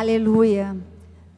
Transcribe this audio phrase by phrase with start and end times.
[0.00, 0.74] Aleluia.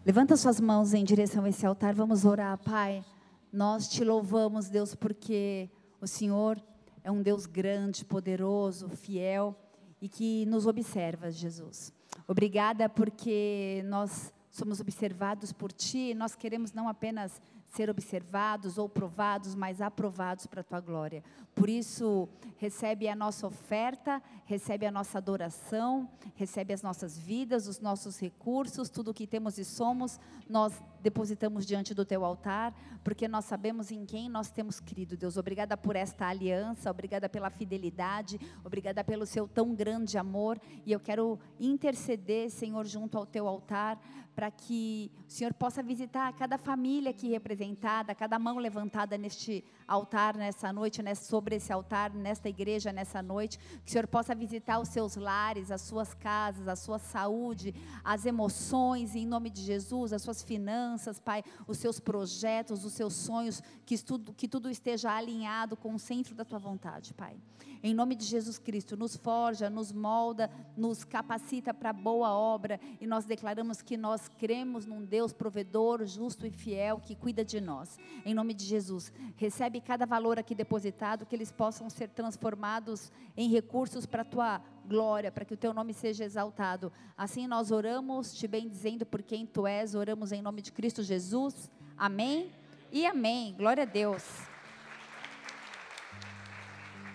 [0.06, 3.04] Levanta suas mãos em direção a esse altar, vamos orar, Pai.
[3.52, 5.68] Nós te louvamos, Deus, porque
[6.00, 6.62] o Senhor
[7.02, 9.58] é um Deus grande, poderoso, fiel
[10.00, 11.92] e que nos observa, Jesus.
[12.28, 17.42] Obrigada porque nós somos observados por Ti, nós queremos não apenas
[17.72, 21.24] ser observados ou provados, mas aprovados para a tua glória.
[21.54, 22.28] Por isso,
[22.58, 28.90] recebe a nossa oferta, recebe a nossa adoração, recebe as nossas vidas, os nossos recursos,
[28.90, 33.90] tudo o que temos e somos, nós depositamos diante do teu altar, porque nós sabemos
[33.90, 35.36] em quem nós temos crido, Deus.
[35.36, 41.00] Obrigada por esta aliança, obrigada pela fidelidade, obrigada pelo seu tão grande amor, e eu
[41.00, 44.00] quero interceder, Senhor, junto ao teu altar,
[44.34, 50.36] para que o Senhor possa visitar cada família aqui representada, cada mão levantada neste altar
[50.36, 54.78] nessa noite, né, sobre esse altar, nesta igreja nessa noite, que o Senhor possa visitar
[54.78, 60.12] os seus lares, as suas casas, a sua saúde, as emoções, em nome de Jesus,
[60.12, 60.91] as suas finanças,
[61.24, 65.98] Pai, os seus projetos, os seus sonhos, que tudo, que tudo esteja alinhado com o
[65.98, 67.36] centro da tua vontade, Pai.
[67.84, 73.08] Em nome de Jesus Cristo, nos forja, nos molda, nos capacita para boa obra e
[73.08, 77.98] nós declaramos que nós cremos num Deus provedor, justo e fiel que cuida de nós.
[78.24, 83.50] Em nome de Jesus, recebe cada valor aqui depositado, que eles possam ser transformados em
[83.50, 86.92] recursos para a tua glória, para que o teu nome seja exaltado.
[87.16, 91.70] Assim nós oramos, te bendizendo por quem tu és, oramos em nome de Cristo Jesus.
[91.96, 92.50] Amém
[92.90, 93.54] e amém.
[93.56, 94.22] Glória a Deus.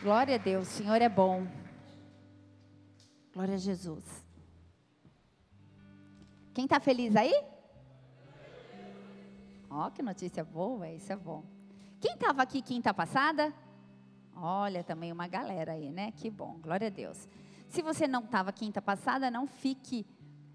[0.02, 1.48] Glória a Deus, o Senhor é bom.
[3.34, 4.04] Glória a Jesus.
[6.54, 7.34] Quem está feliz aí?
[9.70, 11.44] Ó, oh, que notícia boa, isso é bom.
[12.00, 13.54] Quem estava aqui quinta passada?
[14.36, 16.12] Olha, também uma galera aí, né?
[16.12, 17.28] Que bom, glória a Deus.
[17.68, 20.06] Se você não estava quinta passada, não fique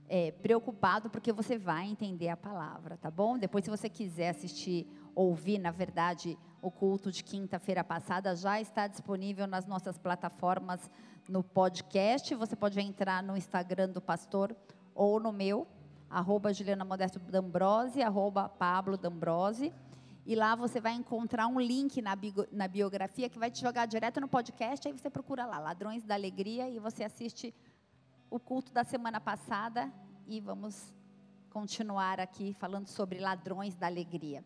[0.09, 3.39] é, preocupado, porque você vai entender a palavra, tá bom?
[3.39, 8.87] Depois, se você quiser assistir, ouvir, na verdade, o culto de quinta-feira passada já está
[8.87, 10.91] disponível nas nossas plataformas
[11.29, 12.35] no podcast.
[12.35, 14.55] Você pode entrar no Instagram do pastor
[14.95, 15.67] ou no meu,
[16.09, 19.73] arroba Juliana Modesto D'Ambrose, arroba Pablo D'Ambrose.
[20.25, 22.17] E lá você vai encontrar um link na,
[22.53, 24.87] na biografia que vai te jogar direto no podcast.
[24.87, 27.53] Aí você procura lá, Ladrões da Alegria, e você assiste
[28.31, 29.93] o culto da semana passada.
[30.29, 30.95] E vamos
[31.51, 34.45] continuar aqui falando sobre Ladrões da Alegria.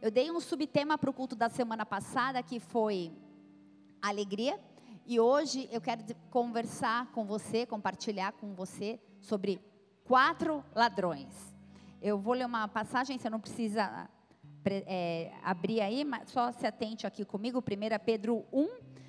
[0.00, 3.12] Eu dei um subtema para o culto da semana passada que foi
[4.00, 4.58] alegria.
[5.04, 9.60] E hoje eu quero conversar com você, compartilhar com você sobre
[10.04, 11.34] quatro ladrões.
[12.00, 14.08] Eu vou ler uma passagem, você não precisa
[14.72, 17.58] é, abrir aí, mas só se atente aqui comigo.
[17.58, 18.68] 1 Pedro 1,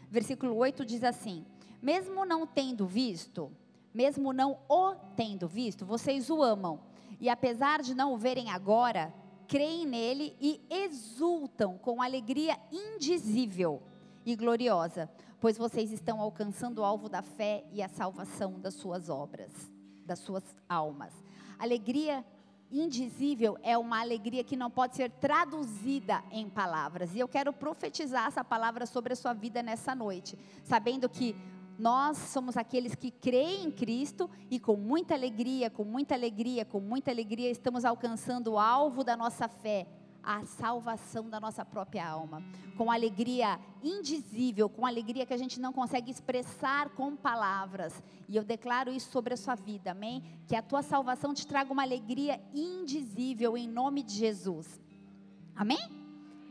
[0.10, 1.46] versículo 8 diz assim:
[1.82, 3.52] Mesmo não tendo visto,
[3.94, 6.80] mesmo não o tendo visto, vocês o amam.
[7.20, 9.14] E apesar de não o verem agora,
[9.48, 13.82] creem nele e exultam com alegria indizível
[14.26, 15.10] e gloriosa,
[15.40, 19.52] pois vocês estão alcançando o alvo da fé e a salvação das suas obras,
[20.06, 21.14] das suas almas.
[21.58, 22.24] Alegria
[22.72, 27.16] indizível é uma alegria que não pode ser traduzida em palavras.
[27.16, 31.36] E eu quero profetizar essa palavra sobre a sua vida nessa noite, sabendo que
[31.78, 36.82] nós somos aqueles que creem em Cristo e com muita alegria, com muita alegria, com
[36.82, 39.88] muita alegria estamos alcançando o alvo da nossa fé,
[40.24, 42.44] a salvação da nossa própria alma.
[42.78, 48.02] Com alegria indizível, com alegria que a gente não consegue expressar com palavras.
[48.28, 50.24] E eu declaro isso sobre a sua vida, amém?
[50.48, 54.80] Que a tua salvação te traga uma alegria indizível em nome de Jesus.
[55.56, 55.80] Amém?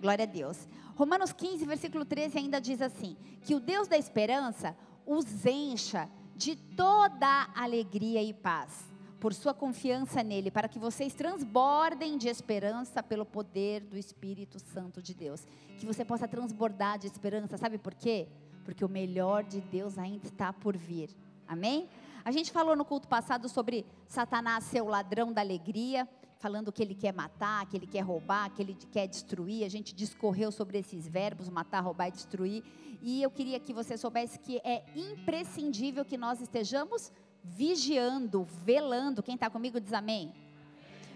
[0.01, 0.69] Glória a Deus.
[0.95, 4.77] Romanos 15, versículo 13 ainda diz assim: Que o Deus da esperança
[5.07, 8.85] os encha de toda alegria e paz,
[9.21, 15.03] por sua confiança nele, para que vocês transbordem de esperança pelo poder do Espírito Santo
[15.03, 15.47] de Deus.
[15.79, 18.29] Que você possa transbordar de esperança, sabe por quê?
[18.65, 21.11] Porque o melhor de Deus ainda está por vir.
[21.47, 21.89] Amém?
[22.25, 26.09] A gente falou no culto passado sobre Satanás ser o ladrão da alegria
[26.39, 29.65] falando que ele quer matar, que ele quer roubar, que ele quer destruir.
[29.65, 32.63] A gente discorreu sobre esses verbos, matar, roubar e destruir.
[33.03, 37.13] E eu queria que você soubesse que é imprescindível que nós estejamos
[37.49, 39.23] vigiando, velando.
[39.23, 40.33] Quem está comigo diz amém.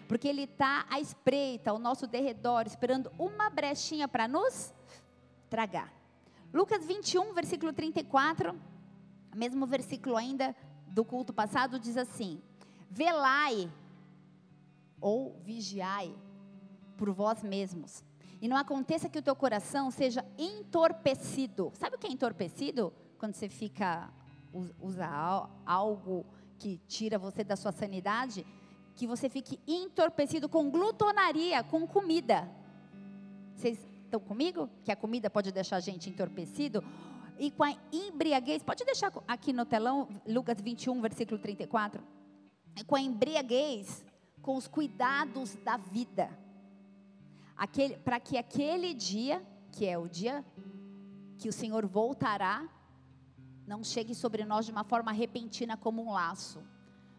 [0.09, 4.73] Porque ele está à espreita, ao nosso derredor, esperando uma brechinha para nos
[5.49, 5.93] tragar.
[6.53, 8.59] Lucas 21, versículo 34,
[9.35, 10.55] mesmo versículo ainda
[10.89, 12.43] do culto passado, diz assim:
[12.91, 13.71] Velai
[15.01, 16.15] ou vigiai
[16.97, 18.05] por vós mesmos.
[18.41, 21.73] E não aconteça que o teu coração seja entorpecido.
[21.75, 22.93] Sabe o que é entorpecido?
[23.17, 24.13] Quando você fica
[24.81, 26.27] usa algo
[26.59, 28.47] que tira você da sua sanidade,
[28.95, 32.49] que você fique entorpecido com glutonaria, com comida.
[33.55, 34.69] Vocês estão comigo?
[34.85, 36.85] Que a comida pode deixar a gente entorpecido?
[37.39, 42.03] E com a embriaguez, pode deixar aqui no telão, Lucas 21, versículo 34.
[42.77, 44.05] E com a embriaguez,
[44.41, 46.31] com os cuidados da vida.
[48.05, 50.45] Para que aquele dia, que é o dia
[51.39, 52.69] que o Senhor voltará,
[53.67, 56.63] não chegue sobre nós de uma forma repentina como um laço,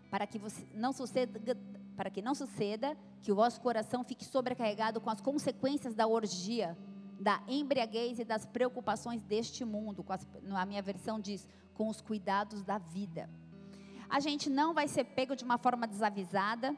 [0.10, 1.58] para que você não suceda,
[1.96, 6.78] para que não suceda que o vosso coração fique sobrecarregado com as consequências da orgia,
[7.20, 10.06] da embriaguez e das preocupações deste mundo.
[10.10, 13.30] As, na minha versão diz, com os cuidados da vida.
[14.10, 16.76] A gente não vai ser pego de uma forma desavisada.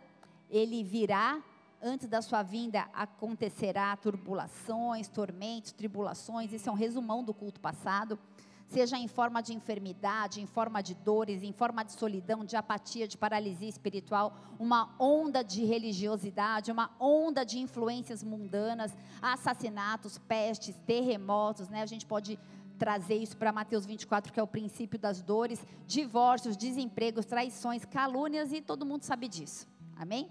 [0.49, 1.43] Ele virá
[1.81, 6.53] antes da sua vinda acontecerá turbulações, tormentos, tribulações.
[6.53, 8.17] Isso é um resumão do culto passado
[8.67, 13.07] seja em forma de enfermidade, em forma de dores, em forma de solidão, de apatia,
[13.07, 21.69] de paralisia espiritual, uma onda de religiosidade, uma onda de influências mundanas, assassinatos, pestes, terremotos,
[21.69, 21.81] né?
[21.81, 22.39] A gente pode
[22.77, 28.51] trazer isso para Mateus 24, que é o princípio das dores, divórcios, desempregos, traições, calúnias
[28.51, 29.67] e todo mundo sabe disso.
[29.95, 30.29] Amém?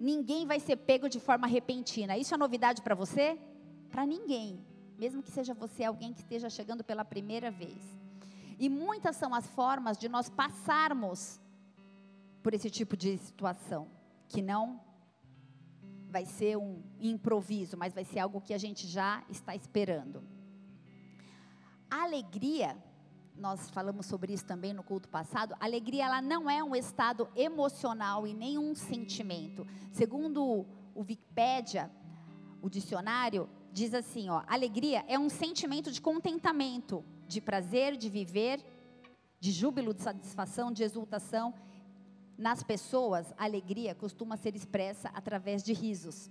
[0.00, 2.16] Ninguém vai ser pego de forma repentina.
[2.16, 3.38] Isso é novidade para você?
[3.90, 4.64] Para ninguém
[4.98, 7.82] mesmo que seja você alguém que esteja chegando pela primeira vez.
[8.58, 11.40] E muitas são as formas de nós passarmos
[12.42, 13.88] por esse tipo de situação,
[14.28, 14.80] que não
[16.08, 20.22] vai ser um improviso, mas vai ser algo que a gente já está esperando.
[21.90, 22.76] A alegria,
[23.36, 27.28] nós falamos sobre isso também no culto passado, a alegria ela não é um estado
[27.34, 29.66] emocional e nem um sentimento.
[29.90, 31.90] Segundo o Wikipédia,
[32.62, 38.64] o dicionário, diz assim, ó, alegria é um sentimento de contentamento, de prazer, de viver,
[39.40, 41.52] de júbilo, de satisfação, de exultação.
[42.38, 46.30] Nas pessoas, a alegria costuma ser expressa através de risos.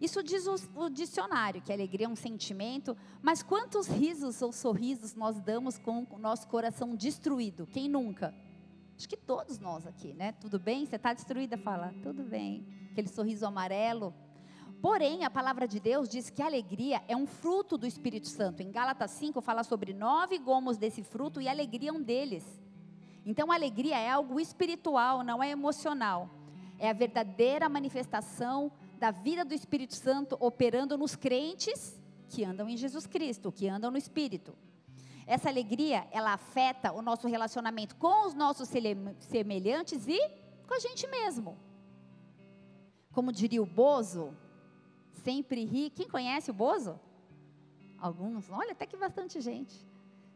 [0.00, 5.16] Isso diz o, o, dicionário, que alegria é um sentimento, mas quantos risos ou sorrisos
[5.16, 7.66] nós damos com o nosso coração destruído?
[7.66, 8.32] Quem nunca?
[8.96, 10.30] Acho que todos nós aqui, né?
[10.32, 10.86] Tudo bem?
[10.86, 11.58] Você está destruída?
[11.58, 12.64] Fala, tudo bem.
[12.92, 14.14] Aquele sorriso amarelo,
[14.84, 18.60] Porém, a palavra de Deus diz que a alegria é um fruto do Espírito Santo.
[18.60, 22.44] Em Gálatas 5 fala sobre nove gomos desse fruto e a alegria é um deles.
[23.24, 26.28] Então, a alegria é algo espiritual, não é emocional.
[26.78, 31.98] É a verdadeira manifestação da vida do Espírito Santo operando nos crentes
[32.28, 34.54] que andam em Jesus Cristo, que andam no Espírito.
[35.26, 38.68] Essa alegria, ela afeta o nosso relacionamento com os nossos
[39.18, 40.20] semelhantes e
[40.68, 41.56] com a gente mesmo.
[43.12, 44.43] Como diria o Bozo,
[45.24, 45.90] sempre ri.
[45.90, 47.00] Quem conhece o Bozo?
[47.98, 49.74] Alguns, olha, até que bastante gente.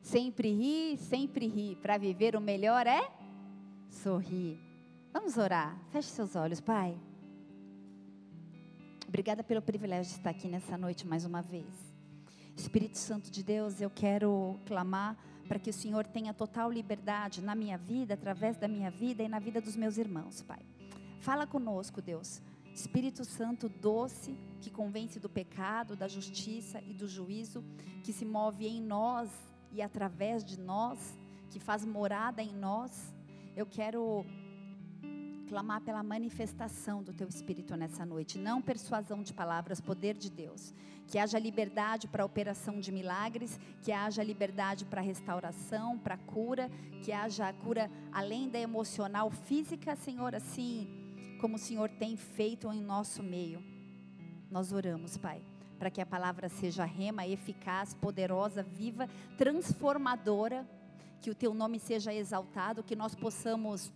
[0.01, 1.77] Sempre ri, sempre ri.
[1.77, 3.11] Para viver o melhor é
[3.91, 4.59] sorrir.
[5.13, 5.79] Vamos orar.
[5.91, 6.99] Feche seus olhos, Pai.
[9.07, 11.67] Obrigada pelo privilégio de estar aqui nessa noite mais uma vez.
[12.57, 17.55] Espírito Santo de Deus, eu quero clamar para que o Senhor tenha total liberdade na
[17.55, 20.59] minha vida, através da minha vida e na vida dos meus irmãos, Pai.
[21.21, 22.43] Fala conosco, Deus.
[22.79, 27.65] Espírito Santo doce, que convence do pecado, da justiça e do juízo,
[28.05, 29.29] que se move em nós
[29.73, 31.19] e através de nós,
[31.51, 33.13] que faz morada em nós.
[33.57, 34.25] Eu quero
[35.49, 40.73] clamar pela manifestação do teu espírito nessa noite, não persuasão de palavras, poder de Deus.
[41.09, 46.71] Que haja liberdade para a operação de milagres, que haja liberdade para restauração, para cura,
[47.03, 50.98] que haja cura além da emocional, física, Senhor, assim,
[51.39, 53.63] como o Senhor tem feito em nosso meio.
[54.51, 55.43] Nós oramos, Pai,
[55.79, 60.69] para que a palavra seja rema, eficaz, poderosa, viva, transformadora,
[61.21, 63.93] que o teu nome seja exaltado, que nós possamos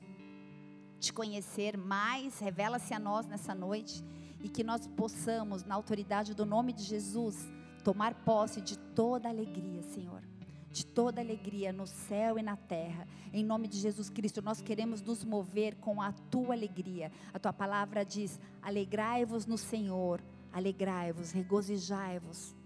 [0.98, 4.02] te conhecer mais, revela-se a nós nessa noite
[4.40, 7.36] e que nós possamos, na autoridade do nome de Jesus,
[7.84, 10.31] tomar posse de toda alegria, Senhor
[10.72, 13.06] de toda alegria no céu e na terra.
[13.32, 17.12] Em nome de Jesus Cristo, nós queremos nos mover com a tua alegria.
[17.32, 22.56] A tua palavra diz: alegrai-vos no Senhor, alegrai-vos, regozijai-vos,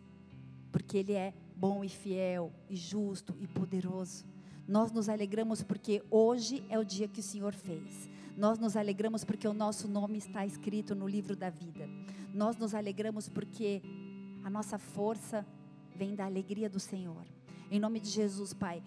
[0.70, 4.24] porque Ele é bom e fiel, e justo e poderoso.
[4.68, 8.08] Nós nos alegramos porque hoje é o dia que o Senhor fez.
[8.36, 11.88] Nós nos alegramos porque o nosso nome está escrito no livro da vida.
[12.32, 13.80] Nós nos alegramos porque
[14.44, 15.46] a nossa força
[15.94, 17.35] vem da alegria do Senhor.
[17.70, 18.82] Em nome de Jesus, Pai.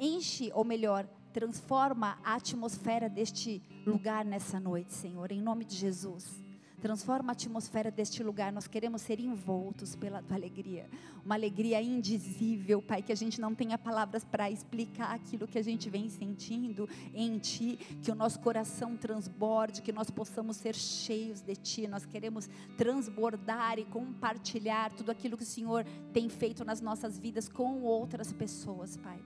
[0.00, 5.30] Enche, ou melhor, transforma a atmosfera deste lugar nessa noite, Senhor.
[5.30, 6.45] Em nome de Jesus.
[6.86, 8.52] Transforma a atmosfera deste lugar.
[8.52, 10.88] Nós queremos ser envoltos pela tua alegria.
[11.24, 15.64] Uma alegria indizível, Pai, que a gente não tenha palavras para explicar aquilo que a
[15.64, 17.76] gente vem sentindo em Ti.
[18.00, 21.88] Que o nosso coração transborde, que nós possamos ser cheios de Ti.
[21.88, 27.48] Nós queremos transbordar e compartilhar tudo aquilo que o Senhor tem feito nas nossas vidas
[27.48, 29.18] com outras pessoas, Pai.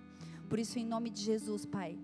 [0.49, 1.99] Por isso, em nome de Jesus, Pai,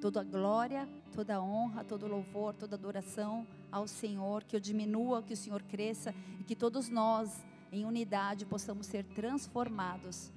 [0.00, 5.32] toda a glória, toda honra, todo louvor, toda adoração ao Senhor, que eu diminua, que
[5.32, 10.30] o Senhor cresça e que todos nós, em unidade, possamos ser transformados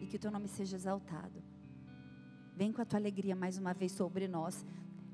[0.00, 1.42] e que o teu nome seja exaltado.
[2.54, 4.66] Vem com a tua alegria mais uma vez sobre nós.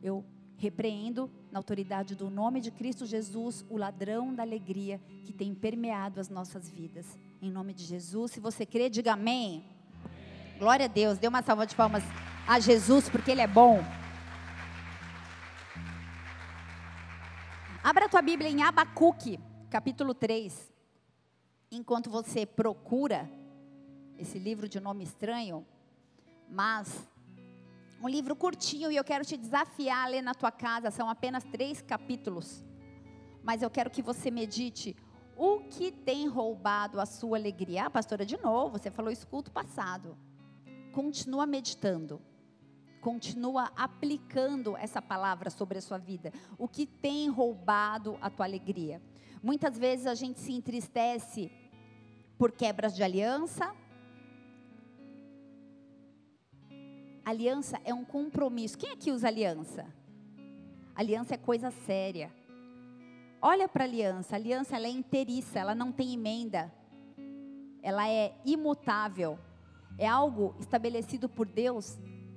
[0.02, 0.24] Eu
[0.56, 6.18] repreendo, na autoridade do nome de Cristo Jesus, o ladrão da alegria que tem permeado
[6.18, 7.18] as nossas vidas.
[7.40, 9.62] Em nome de Jesus, se você crê, diga amém.
[10.04, 10.58] amém.
[10.58, 11.18] Glória a Deus.
[11.18, 12.02] Dê uma salva de palmas
[12.48, 13.84] a Jesus, porque Ele é bom.
[17.88, 19.38] Abra tua Bíblia em Abacuque,
[19.70, 20.74] capítulo 3.
[21.70, 23.30] Enquanto você procura
[24.18, 25.64] esse livro de nome estranho,
[26.50, 27.08] mas
[28.02, 31.44] um livro curtinho e eu quero te desafiar a ler na tua casa, são apenas
[31.44, 32.64] três capítulos.
[33.44, 34.96] Mas eu quero que você medite
[35.36, 37.86] o que tem roubado a sua alegria.
[37.86, 40.18] Ah, pastora, de novo, você falou isso culto passado.
[40.92, 42.20] Continua meditando
[43.06, 46.32] continua aplicando essa palavra sobre a sua vida.
[46.58, 49.00] O que tem roubado a tua alegria?
[49.40, 51.52] Muitas vezes a gente se entristece
[52.36, 53.72] por quebras de aliança.
[57.24, 58.76] Aliança é um compromisso.
[58.76, 59.86] Quem aqui usa aliança?
[60.92, 62.34] Aliança é coisa séria.
[63.40, 64.34] Olha para a aliança.
[64.34, 66.72] A aliança ela é inteiriça, ela não tem emenda.
[67.84, 69.38] Ela é imutável.
[69.96, 71.96] É algo estabelecido por Deus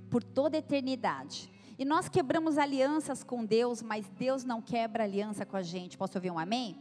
[0.10, 1.50] por toda a eternidade.
[1.78, 5.98] E nós quebramos alianças com Deus, mas Deus não quebra aliança com a gente.
[5.98, 6.78] Posso ouvir um amém?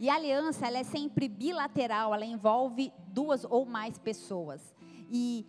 [0.00, 4.74] E a aliança, ela é sempre bilateral, ela envolve duas ou mais pessoas.
[5.10, 5.46] E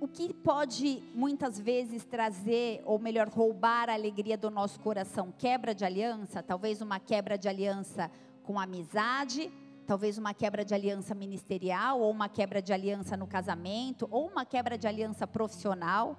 [0.00, 5.32] o que pode muitas vezes trazer, ou melhor, roubar a alegria do nosso coração?
[5.38, 8.10] Quebra de aliança, talvez uma quebra de aliança
[8.42, 9.52] com amizade,
[9.84, 14.44] talvez uma quebra de aliança ministerial, ou uma quebra de aliança no casamento, ou uma
[14.44, 16.18] quebra de aliança profissional,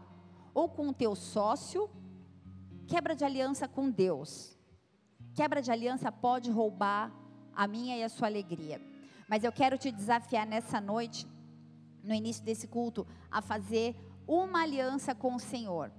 [0.54, 1.90] ou com o teu sócio,
[2.88, 4.58] quebra de aliança com Deus.
[5.34, 7.12] Quebra de aliança pode roubar
[7.54, 8.82] a minha e a sua alegria.
[9.28, 11.28] Mas eu quero te desafiar nessa noite,
[12.04, 13.96] no início desse culto, a fazer
[14.28, 15.92] uma aliança com o Senhor.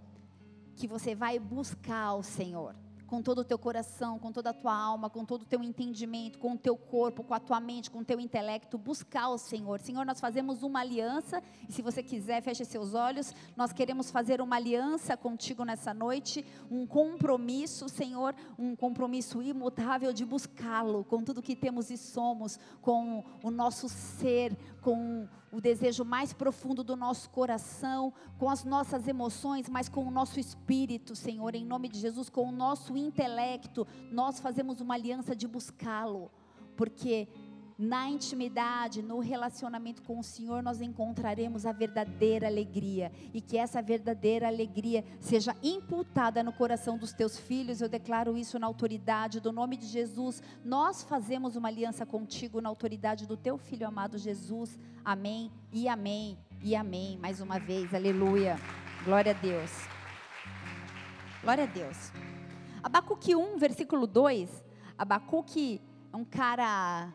[0.77, 2.75] Que você vai buscar o Senhor
[3.07, 6.39] com todo o teu coração, com toda a tua alma, com todo o teu entendimento,
[6.39, 9.81] com o teu corpo, com a tua mente, com o teu intelecto, buscar o Senhor.
[9.81, 13.35] Senhor, nós fazemos uma aliança, e se você quiser, feche seus olhos.
[13.57, 20.25] Nós queremos fazer uma aliança contigo nessa noite, um compromisso, Senhor, um compromisso imutável de
[20.25, 24.57] buscá-lo com tudo que temos e somos, com o nosso ser,
[24.87, 30.13] com o desejo mais profundo do nosso coração, com as nossas emoções, mas com o
[30.13, 35.35] nosso espírito, Senhor, em nome de Jesus, com o nosso intelecto, nós fazemos uma aliança
[35.35, 36.31] de buscá-lo,
[36.77, 37.27] porque
[37.79, 43.13] na intimidade, no relacionamento com o Senhor, nós encontraremos a verdadeira alegria.
[43.35, 47.83] E que essa verdadeira alegria seja imputada no coração dos teus filhos.
[47.83, 50.43] Eu declaro isso na autoridade do nome de Jesus.
[50.65, 54.79] Nós fazemos uma aliança contigo na autoridade do teu filho amado Jesus.
[55.05, 57.19] Amém e amém e amém.
[57.19, 58.57] Mais uma vez, aleluia.
[59.05, 59.71] Glória a Deus.
[61.43, 62.11] Glória a Deus.
[62.83, 64.65] Abacuque 1, versículo 2.
[64.97, 65.81] Abacuque
[66.11, 67.13] é um cara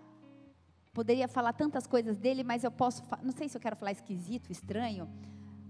[0.93, 4.51] Poderia falar tantas coisas dele, mas eu posso, não sei se eu quero falar esquisito,
[4.51, 5.09] estranho,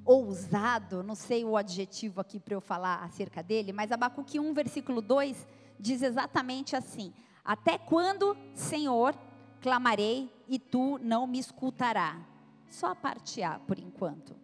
[0.04, 5.00] ousado, não sei o adjetivo aqui para eu falar acerca dele, mas Abacuque 1, versículo
[5.00, 5.48] 2
[5.80, 7.14] diz exatamente assim:
[7.46, 9.16] Até quando, Senhor,
[9.62, 12.20] clamarei e tu não me escutará?
[12.68, 14.36] Só a parte A por enquanto.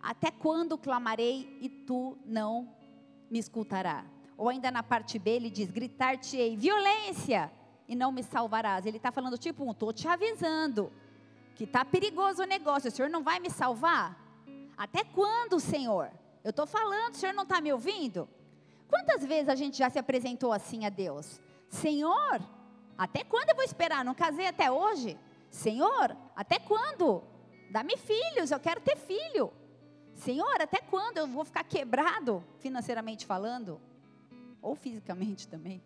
[0.00, 2.74] Até quando clamarei e tu não
[3.30, 4.06] me escutará?
[4.36, 7.50] Ou ainda na parte B ele diz: Gritar-te-ei, violência!
[7.88, 8.86] E não me salvarás.
[8.86, 10.92] Ele está falando tipo, estou te avisando
[11.54, 12.88] que está perigoso o negócio.
[12.88, 14.18] O Senhor não vai me salvar?
[14.76, 16.10] Até quando, Senhor?
[16.42, 18.28] Eu estou falando, o Senhor não está me ouvindo?
[18.88, 21.40] Quantas vezes a gente já se apresentou assim a Deus?
[21.68, 22.40] Senhor,
[22.98, 24.04] até quando eu vou esperar?
[24.04, 25.18] Não casei até hoje?
[25.50, 27.22] Senhor, até quando?
[27.70, 29.52] Dá-me filhos, eu quero ter filho.
[30.14, 33.80] Senhor, até quando eu vou ficar quebrado, financeiramente falando?
[34.60, 35.82] Ou fisicamente também?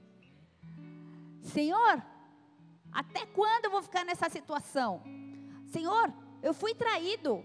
[1.43, 2.03] Senhor,
[2.93, 5.03] até quando eu vou ficar nessa situação?
[5.67, 7.45] Senhor, eu fui traído.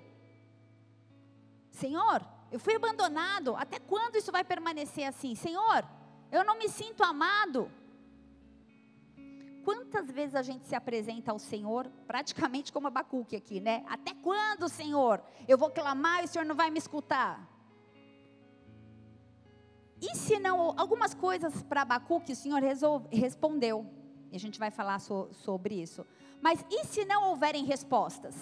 [1.70, 3.56] Senhor, eu fui abandonado.
[3.56, 5.36] Até quando isso vai permanecer assim?
[5.36, 5.84] Senhor,
[6.32, 7.72] eu não me sinto amado.
[9.64, 13.84] Quantas vezes a gente se apresenta ao Senhor, praticamente como Abacuque aqui, né?
[13.88, 15.24] Até quando, Senhor?
[15.48, 17.53] Eu vou clamar e o Senhor não vai me escutar?
[20.04, 23.86] E se não, algumas coisas para Abacuque o Senhor resolve, respondeu.
[24.32, 26.06] E a gente vai falar so, sobre isso.
[26.42, 28.36] Mas e se não houverem respostas,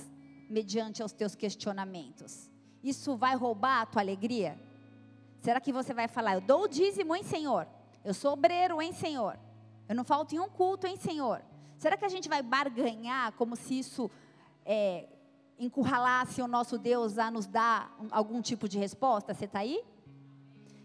[0.50, 2.50] mediante aos teus questionamentos?
[2.84, 4.60] Isso vai roubar a tua alegria?
[5.40, 7.68] Será que você vai falar, eu dou o dízimo, hein, Senhor?
[8.04, 9.40] Eu sou obreiro, hein, Senhor?
[9.88, 11.44] Eu não falto em um culto, hein, Senhor?
[11.78, 14.10] Será que a gente vai barganhar como se isso
[14.66, 15.08] é,
[15.60, 19.34] encurralasse o nosso Deus a nos dar algum tipo de resposta?
[19.34, 19.84] Você está aí?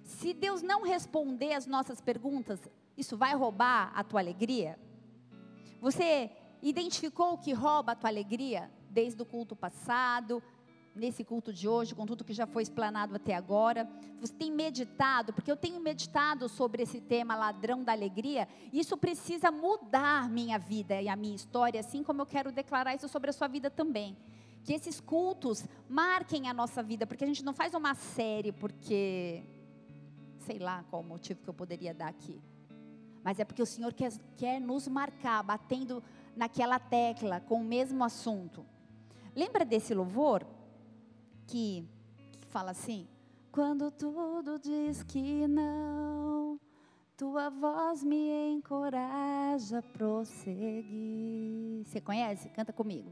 [0.06, 2.60] Se Deus não responder as nossas perguntas,
[2.96, 4.78] isso vai roubar a tua alegria?
[5.80, 6.30] Você
[6.62, 10.40] identificou o que rouba a tua alegria desde o culto passado,
[10.94, 13.86] nesse culto de hoje, com tudo que já foi explanado até agora.
[14.20, 19.50] Você tem meditado, porque eu tenho meditado sobre esse tema ladrão da alegria, isso precisa
[19.50, 23.32] mudar minha vida e a minha história, assim como eu quero declarar isso sobre a
[23.32, 24.16] sua vida também.
[24.62, 29.44] Que esses cultos marquem a nossa vida, porque a gente não faz uma série porque
[30.46, 32.40] sei lá qual o motivo que eu poderia dar aqui.
[33.22, 36.02] Mas é porque o Senhor quer, quer nos marcar, batendo
[36.36, 38.64] naquela tecla com o mesmo assunto.
[39.34, 40.46] Lembra desse louvor?
[41.46, 41.88] que,
[42.40, 43.06] que fala assim:
[43.50, 46.60] Quando tudo diz que não,
[47.16, 51.84] tua voz me encoraja a prosseguir.
[51.84, 52.48] Você conhece?
[52.50, 53.10] Canta comigo.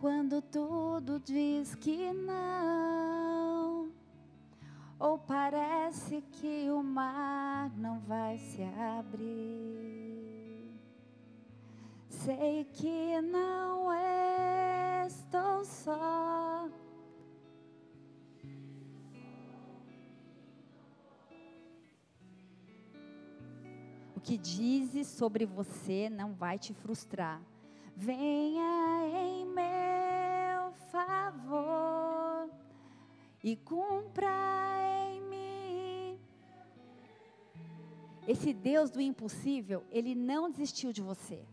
[0.00, 3.27] Quando tudo diz que não,
[4.98, 10.72] ou parece que o mar não vai se abrir,
[12.08, 13.92] sei que não
[15.06, 16.68] estou só.
[24.22, 27.40] Que dizes sobre você não vai te frustrar.
[27.96, 32.27] Venha em meu favor
[33.42, 34.28] e cumpra
[35.10, 36.18] em mim.
[38.26, 41.44] Esse Deus do impossível, ele não desistiu de você.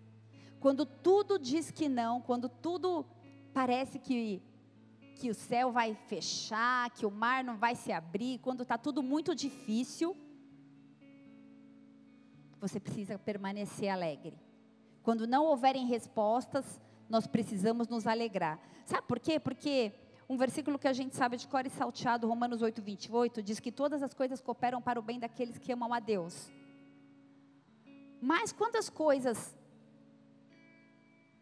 [0.59, 3.05] Quando tudo diz que não, quando tudo
[3.53, 4.41] parece que
[5.15, 9.01] que o céu vai fechar, que o mar não vai se abrir, quando está tudo
[9.01, 10.15] muito difícil,
[12.59, 14.37] você precisa permanecer alegre.
[15.01, 18.59] Quando não houverem respostas, nós precisamos nos alegrar.
[18.85, 19.39] Sabe por quê?
[19.39, 19.93] Porque
[20.27, 23.72] um versículo que a gente sabe de cor e salteado, Romanos 8, 28, diz que
[23.72, 26.51] todas as coisas cooperam para o bem daqueles que amam a Deus.
[28.20, 29.55] Mas quando as coisas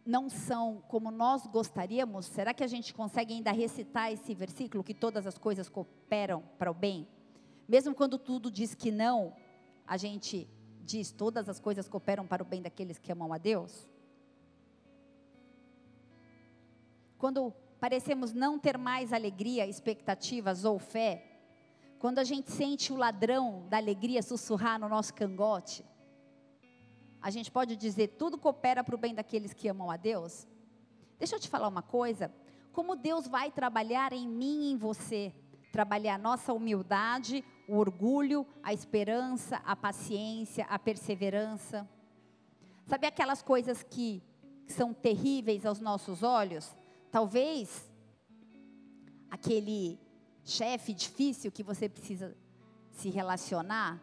[0.05, 4.93] não são como nós gostaríamos, será que a gente consegue ainda recitar esse versículo, que
[4.93, 7.07] todas as coisas cooperam para o bem?
[7.67, 9.33] Mesmo quando tudo diz que não,
[9.87, 10.49] a gente
[10.81, 13.89] diz: todas as coisas cooperam para o bem daqueles que amam a Deus?
[17.17, 21.21] Quando parecemos não ter mais alegria, expectativas ou fé,
[21.99, 25.83] quando a gente sente o ladrão da alegria sussurrar no nosso cangote,
[27.21, 30.47] a gente pode dizer: tudo coopera para o bem daqueles que amam a Deus?
[31.19, 32.33] Deixa eu te falar uma coisa.
[32.71, 35.33] Como Deus vai trabalhar em mim e em você?
[35.69, 41.85] Trabalhar a nossa humildade, o orgulho, a esperança, a paciência, a perseverança.
[42.85, 44.23] Sabe aquelas coisas que,
[44.67, 46.73] são terríveis aos nossos olhos?
[47.13, 47.87] Talvez
[49.29, 49.99] aquele
[50.43, 52.35] chefe difícil que você precisa
[52.89, 54.01] se relacionar.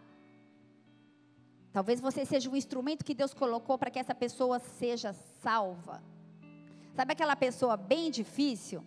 [1.73, 6.01] Talvez você seja um instrumento que Deus colocou para que essa pessoa seja salva.
[6.95, 8.81] Sabe aquela pessoa bem difícil?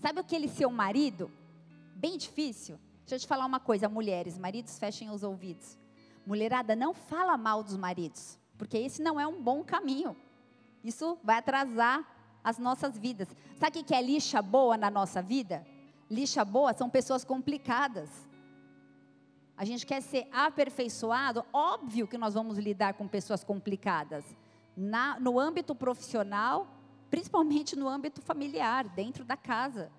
[0.00, 1.30] Sabe aquele seu marido?
[1.94, 2.76] Bem difícil?
[3.02, 5.78] Deixa eu te falar uma coisa, mulheres, maridos, fechem os ouvidos.
[6.26, 10.16] Mulherada, não fala mal dos maridos, porque esse não é um bom caminho.
[10.82, 13.28] Isso vai atrasar as nossas vidas.
[13.56, 15.66] Sabe o que é lixa boa na nossa vida?
[16.10, 18.10] Lixa boa são pessoas complicadas.
[19.56, 24.24] A gente quer ser aperfeiçoado, óbvio que nós vamos lidar com pessoas complicadas.
[24.76, 26.68] Na, no âmbito profissional,
[27.10, 29.90] principalmente no âmbito familiar, dentro da casa.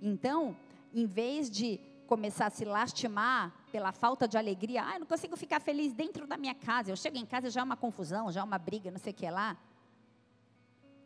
[0.00, 0.56] Então,
[0.92, 5.36] em vez de começar a se lastimar pela falta de alegria, ah, eu não consigo
[5.36, 6.90] ficar feliz dentro da minha casa.
[6.90, 9.16] Eu chego em casa já é uma confusão, já é uma briga, não sei o
[9.16, 9.56] que lá.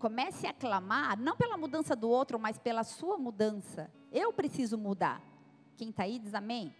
[0.07, 3.90] Comece a clamar, não pela mudança do outro, mas pela sua mudança.
[4.12, 5.21] Eu preciso mudar.
[5.77, 6.73] Quem está aí diz amém.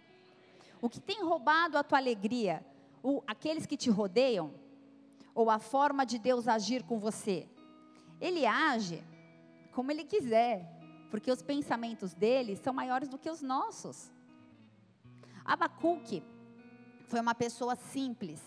[0.81, 2.65] O que tem roubado a tua alegria?
[3.03, 4.53] O, aqueles que te rodeiam?
[5.35, 7.49] Ou a forma de Deus agir com você?
[8.21, 9.03] Ele age
[9.73, 10.65] como ele quiser,
[11.11, 14.09] porque os pensamentos dele são maiores do que os nossos.
[15.43, 16.23] Abacuque
[17.07, 18.41] foi uma pessoa simples.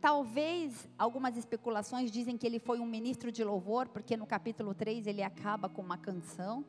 [0.00, 5.06] Talvez algumas especulações dizem que ele foi um ministro de louvor, porque no capítulo 3
[5.06, 6.64] ele acaba com uma canção.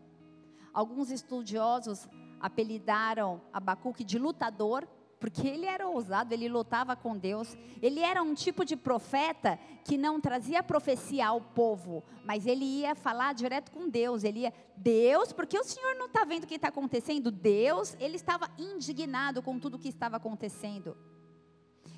[0.73, 2.09] Alguns estudiosos
[2.41, 4.85] apelidaram Abacuque de lutador,
[5.17, 7.55] porque ele era ousado, ele lutava com Deus.
[7.81, 12.95] Ele era um tipo de profeta que não trazia profecia ao povo, mas ele ia
[12.95, 14.25] falar direto com Deus.
[14.25, 17.31] Ele ia, Deus, porque o Senhor não está vendo o que está acontecendo?
[17.31, 20.97] Deus, ele estava indignado com tudo o que estava acontecendo.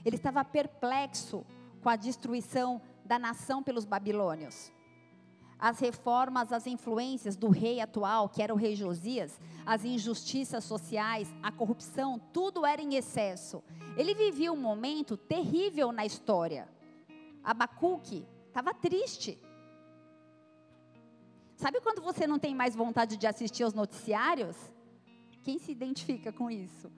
[0.06, 1.46] Ele estava perplexo
[1.82, 4.72] com a destruição da nação pelos babilônios
[5.64, 11.34] as reformas, as influências do rei atual, que era o rei Josias, as injustiças sociais,
[11.42, 13.64] a corrupção, tudo era em excesso.
[13.96, 16.68] Ele vivia um momento terrível na história.
[17.42, 19.40] Abacuque estava triste.
[21.56, 24.58] Sabe quando você não tem mais vontade de assistir aos noticiários?
[25.44, 26.92] Quem se identifica com isso?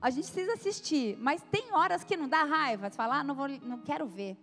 [0.00, 2.88] A gente precisa assistir, mas tem horas que não dá raiva.
[2.88, 4.36] Você fala, ah, não, vou, não quero ver.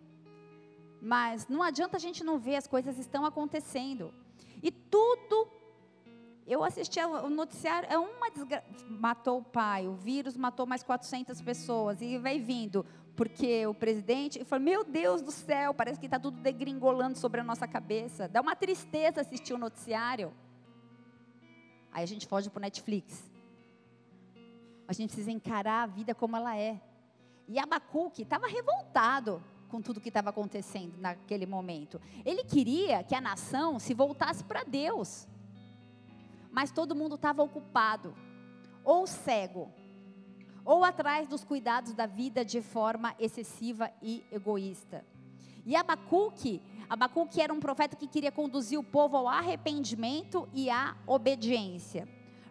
[1.02, 4.13] Mas não adianta a gente não ver, as coisas estão acontecendo.
[4.62, 5.48] E tudo.
[6.46, 8.63] Eu assisti o noticiário, é uma desgra...
[8.89, 12.86] matou o pai, o vírus matou mais 400 pessoas e vai vindo,
[13.17, 17.43] porque o presidente falou: Meu Deus do céu, parece que está tudo degringolando sobre a
[17.43, 18.30] nossa cabeça.
[18.30, 20.32] Dá uma tristeza assistir o noticiário.
[21.91, 23.26] Aí a gente foge para o Netflix.
[24.88, 26.82] A gente precisa encarar a vida como ela é.
[27.47, 32.00] E Abacuque estava revoltado com tudo que estava acontecendo naquele momento.
[32.26, 35.28] Ele queria que a nação se voltasse para Deus.
[36.52, 38.15] Mas todo mundo estava ocupado,
[38.84, 39.71] ou cego,
[40.65, 45.06] ou atrás dos cuidados da vida de forma excessiva e egoísta.
[45.65, 50.95] E Abacuque, Abacuque era um profeta que queria conduzir o povo ao arrependimento e à
[51.06, 52.08] obediência.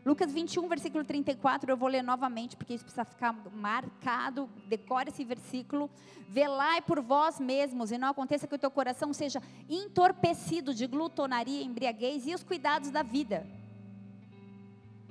[0.06, 4.48] Lucas 21, versículo 34, eu vou ler novamente, porque isso precisa ficar marcado.
[4.68, 5.90] Decore esse versículo.
[6.28, 11.60] Velai por vós mesmos, e não aconteça que o teu coração seja entorpecido de glutonaria,
[11.60, 13.44] embriaguez e os cuidados da vida.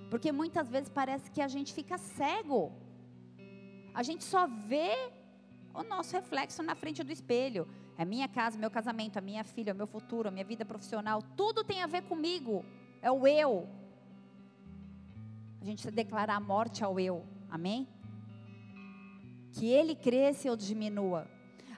[0.10, 2.72] Porque muitas vezes parece que a gente fica cego.
[3.94, 5.12] A gente só vê
[5.74, 7.68] o nosso reflexo na frente do espelho.
[7.98, 11.22] É minha casa, meu casamento, a minha filha, o meu futuro, a minha vida profissional.
[11.36, 12.64] Tudo tem a ver comigo.
[13.02, 13.68] É o eu.
[15.62, 17.26] A gente declarar morte ao eu.
[17.50, 17.88] Amém?
[19.52, 21.28] Que ele cresça ou diminua.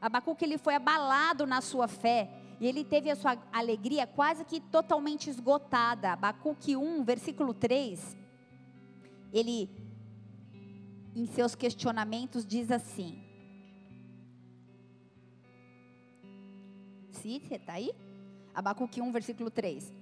[0.02, 4.60] Abacuque ele foi abalado na sua fé e ele teve a sua alegria quase que
[4.60, 6.14] totalmente esgotada.
[6.14, 8.18] Abacuque 1, versículo 3,
[9.32, 9.70] ele
[11.16, 13.24] em seus questionamentos diz assim:
[17.12, 17.92] Sim, está aí?
[18.54, 19.94] Abacuque 1, versículo 3.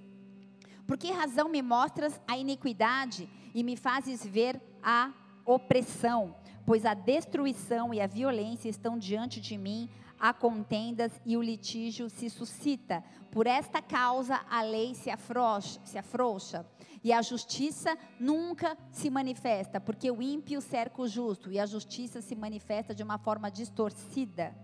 [0.86, 5.14] Por que razão me mostras a iniquidade e me fazes ver a
[5.46, 6.36] opressão?
[6.66, 9.88] Pois a destruição e a violência estão diante de mim,
[10.20, 13.02] há contendas e o litígio se suscita.
[13.30, 16.66] Por esta causa a lei se afrouxa, se afrouxa
[17.02, 22.20] e a justiça nunca se manifesta, porque o ímpio cerca o justo e a justiça
[22.20, 24.54] se manifesta de uma forma distorcida.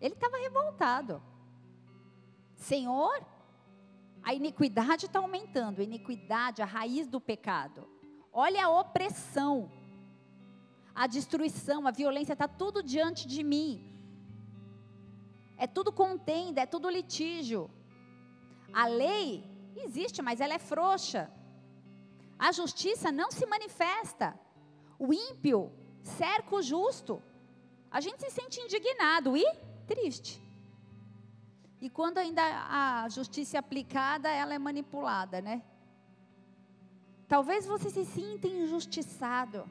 [0.00, 1.22] Ele estava revoltado.
[2.56, 3.24] Senhor,
[4.22, 7.88] a iniquidade está aumentando, a iniquidade, a raiz do pecado.
[8.32, 9.70] Olha a opressão,
[10.94, 13.84] a destruição, a violência, está tudo diante de mim.
[15.56, 17.70] É tudo contenda, é tudo litígio.
[18.72, 19.44] A lei
[19.76, 21.30] existe, mas ela é frouxa.
[22.38, 24.38] A justiça não se manifesta.
[24.98, 27.22] O ímpio cerca o justo.
[27.90, 29.44] A gente se sente indignado e
[29.86, 30.47] triste.
[31.80, 35.62] E quando ainda a justiça é aplicada, ela é manipulada, né?
[37.28, 39.68] Talvez você se sinta injustiçado.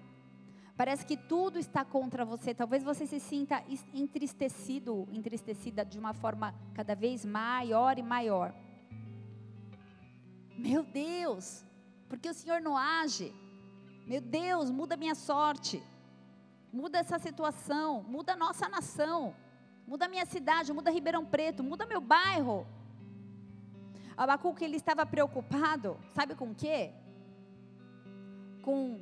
[0.77, 2.53] Parece que tudo está contra você.
[2.53, 3.61] Talvez você se sinta
[3.93, 8.53] entristecido, entristecida de uma forma cada vez maior e maior.
[10.57, 11.65] Meu Deus,
[12.07, 13.33] porque o Senhor não age?
[14.05, 15.83] Meu Deus, muda minha sorte.
[16.71, 19.35] Muda essa situação, muda a nossa nação
[19.87, 22.67] muda minha cidade, muda Ribeirão Preto, muda meu bairro.
[24.17, 26.91] Abacuque ele estava preocupado, sabe com o quê?
[28.61, 28.99] Com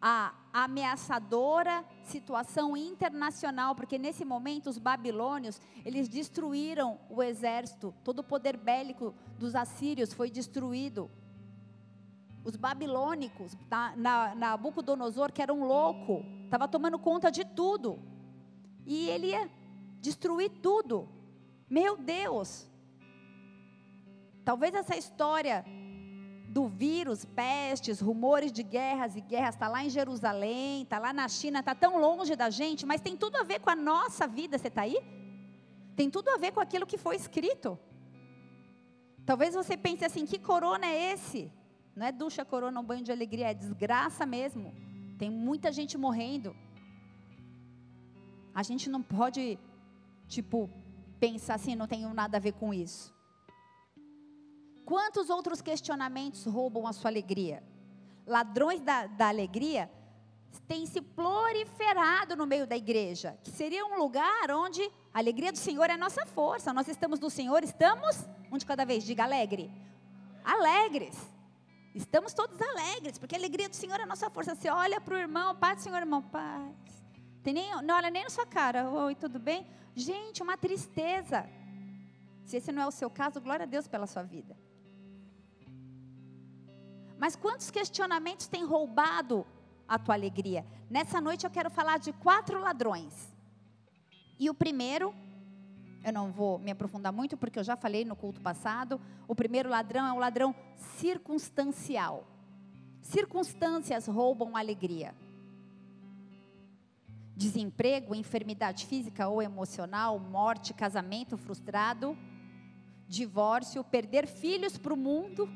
[0.00, 8.24] a ameaçadora situação internacional, porque nesse momento os babilônios, eles destruíram o exército, todo o
[8.24, 11.10] poder bélico dos assírios foi destruído.
[12.44, 18.00] Os babilônicos, na, na, Nabucodonosor, que era um louco, estava tomando conta de tudo.
[18.84, 19.32] E ele
[20.06, 21.08] destruir tudo.
[21.78, 22.68] Meu Deus!
[24.44, 25.64] Talvez essa história
[26.56, 31.26] do vírus, pestes, rumores de guerras e guerras, está lá em Jerusalém, está lá na
[31.28, 34.58] China, está tão longe da gente, mas tem tudo a ver com a nossa vida,
[34.58, 34.98] você está aí?
[35.96, 37.78] Tem tudo a ver com aquilo que foi escrito.
[39.24, 41.50] Talvez você pense assim: que corona é esse?
[41.94, 44.74] Não é ducha, corona, um banho de alegria, é desgraça mesmo.
[45.18, 46.56] Tem muita gente morrendo.
[48.54, 49.58] A gente não pode,
[50.32, 50.70] tipo,
[51.20, 53.14] pensar assim, não tenho nada a ver com isso.
[54.84, 57.62] Quantos outros questionamentos roubam a sua alegria?
[58.26, 59.90] Ladrões da, da alegria
[60.66, 65.58] têm se proliferado no meio da igreja, que seria um lugar onde a alegria do
[65.58, 66.72] Senhor é a nossa força.
[66.72, 68.16] Nós estamos no Senhor, estamos,
[68.50, 69.70] um de cada vez, diga alegre.
[70.44, 71.16] Alegres.
[71.94, 74.54] Estamos todos alegres, porque a alegria do Senhor é a nossa força.
[74.54, 77.01] Você olha para o irmão, paz Senhor, irmão, paz.
[77.42, 79.66] Tem nem, não olha nem na sua cara, oi, tudo bem?
[79.94, 81.48] Gente, uma tristeza.
[82.44, 84.56] Se esse não é o seu caso, glória a Deus pela sua vida.
[87.18, 89.46] Mas quantos questionamentos têm roubado
[89.86, 90.64] a tua alegria?
[90.90, 93.32] Nessa noite eu quero falar de quatro ladrões.
[94.38, 95.14] E o primeiro,
[96.04, 99.68] eu não vou me aprofundar muito porque eu já falei no culto passado, o primeiro
[99.68, 102.26] ladrão é o ladrão circunstancial.
[103.00, 105.14] Circunstâncias roubam a alegria.
[107.36, 112.16] Desemprego, enfermidade física ou emocional, morte, casamento frustrado,
[113.08, 115.48] divórcio, perder filhos para o mundo,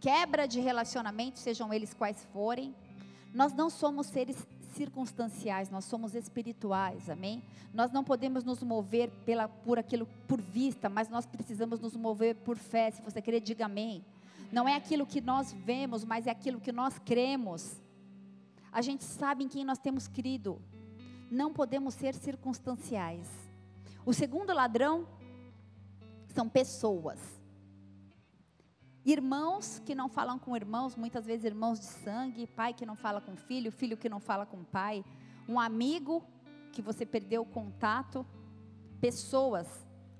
[0.00, 2.74] quebra de relacionamento, sejam eles quais forem.
[3.32, 4.36] Nós não somos seres
[4.74, 7.42] circunstanciais, nós somos espirituais, amém?
[7.72, 12.36] Nós não podemos nos mover pela, por aquilo por vista, mas nós precisamos nos mover
[12.36, 12.90] por fé.
[12.90, 14.04] Se você querer, diga amém.
[14.50, 17.80] Não é aquilo que nós vemos, mas é aquilo que nós cremos.
[18.72, 20.60] A gente sabe em quem nós temos crido.
[21.30, 23.28] Não podemos ser circunstanciais.
[24.04, 25.06] O segundo ladrão
[26.28, 27.18] são pessoas.
[29.04, 33.20] Irmãos que não falam com irmãos, muitas vezes irmãos de sangue, pai que não fala
[33.20, 35.04] com filho, filho que não fala com pai,
[35.48, 36.22] um amigo
[36.72, 38.26] que você perdeu o contato.
[39.00, 39.66] Pessoas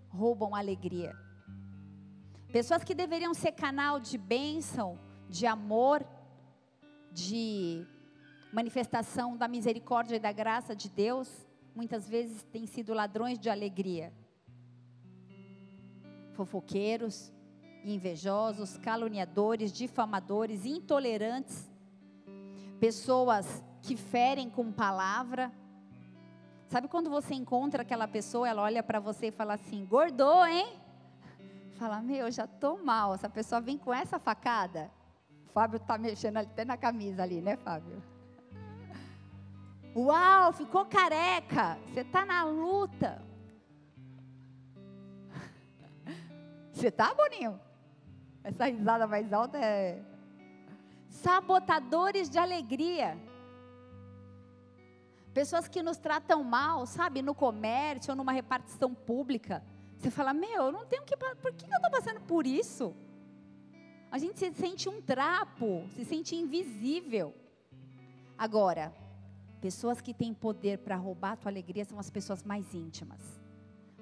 [0.08, 1.14] roubam alegria.
[2.50, 6.04] Pessoas que deveriam ser canal de bênção, de amor,
[7.12, 7.86] de
[8.52, 14.12] manifestação da misericórdia e da graça de Deus, muitas vezes têm sido ladrões de alegria.
[16.32, 17.32] Fofoqueiros,
[17.84, 21.70] invejosos, caluniadores, difamadores, intolerantes,
[22.78, 25.52] pessoas que ferem com palavra.
[26.68, 30.78] Sabe quando você encontra aquela pessoa, ela olha para você e fala assim: "Gordou, hein?"
[31.74, 33.14] Fala: "Meu, já tô mal.
[33.14, 34.90] Essa pessoa vem com essa facada."
[35.46, 38.00] O Fábio tá mexendo até na camisa ali, né, Fábio?
[39.94, 41.79] Uau, ficou careca.
[41.87, 43.22] Você tá na luta.
[46.72, 47.61] Você tá, Boninho?
[48.44, 50.03] Essa risada mais alta é.
[51.09, 53.18] Sabotadores de alegria.
[55.35, 59.62] Pessoas que nos tratam mal, sabe, no comércio ou numa repartição pública.
[59.96, 61.16] Você fala, meu, eu não tenho que.
[61.16, 62.94] Por que eu estou passando por isso?
[64.11, 67.35] A gente se sente um trapo, se sente invisível.
[68.37, 68.92] Agora,
[69.60, 73.40] pessoas que têm poder para roubar a tua alegria são as pessoas mais íntimas.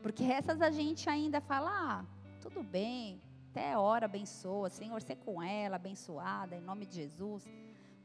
[0.02, 2.04] Porque essas a gente ainda fala, ah,
[2.40, 7.44] tudo bem, até ora, abençoa, Senhor, ser com ela, abençoada, em nome de Jesus.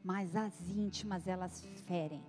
[0.02, 2.22] Mas as íntimas, elas ferem.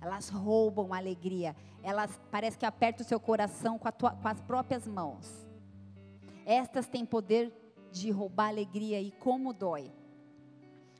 [0.00, 1.54] Elas roubam a alegria.
[1.82, 5.46] Elas parece que apertam o seu coração com, tua, com as próprias mãos.
[6.46, 7.52] Estas têm poder
[7.92, 9.92] de roubar a alegria e como dói.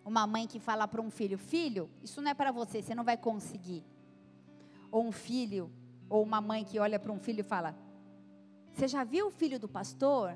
[0.08, 3.04] Uma mãe que fala para um filho: Filho, isso não é para você, você não
[3.04, 3.84] vai conseguir.
[4.90, 5.70] Ou um filho,
[6.08, 7.76] ou uma mãe que olha para um filho e fala:
[8.72, 10.34] Você já viu o filho do pastor?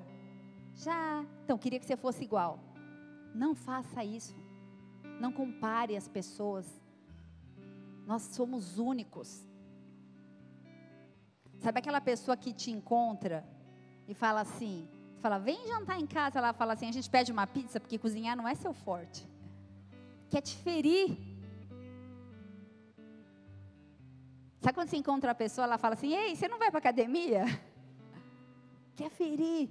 [0.74, 1.24] Já.
[1.42, 2.58] Então, queria que você fosse igual.
[3.34, 4.36] Não faça isso.
[5.18, 6.66] Não compare as pessoas.
[8.06, 9.42] Nós somos únicos.
[11.60, 13.42] Sabe aquela pessoa que te encontra
[14.06, 14.86] e fala assim,
[15.20, 18.36] fala, vem jantar em casa, ela fala assim, a gente pede uma pizza porque cozinhar
[18.36, 19.31] não é seu forte.
[20.32, 21.18] Quer te ferir.
[24.62, 27.44] Sabe quando você encontra a pessoa, ela fala assim, ei, você não vai para academia?
[28.96, 29.68] Quer ferir.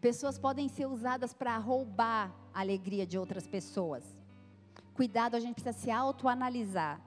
[0.00, 4.02] Pessoas podem ser usadas para roubar a alegria de outras pessoas.
[4.94, 7.02] Cuidado, a gente precisa se autoanalisar.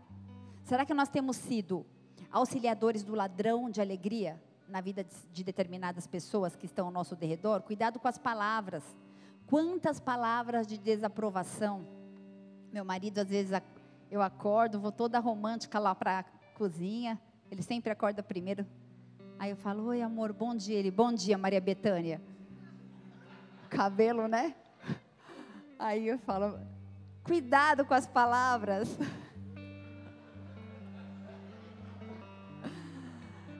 [0.64, 1.84] Será que nós temos sido
[2.32, 4.40] auxiliadores do ladrão de alegria
[4.70, 7.64] na vida de determinadas pessoas que estão ao nosso derredor?
[7.64, 8.84] Cuidado com as palavras.
[9.48, 11.88] Quantas palavras de desaprovação.
[12.72, 13.60] Meu marido, às vezes,
[14.12, 16.24] eu acordo, vou toda romântica lá para a
[16.58, 17.20] cozinha.
[17.50, 18.66] Ele sempre acorda primeiro.
[19.40, 20.78] Aí eu falo: Oi, amor, bom dia.
[20.78, 22.22] Ele: Bom dia, Maria Betânia.
[23.70, 24.54] cabelo, né?
[25.80, 26.60] Aí eu falo,
[27.24, 28.98] cuidado com as palavras.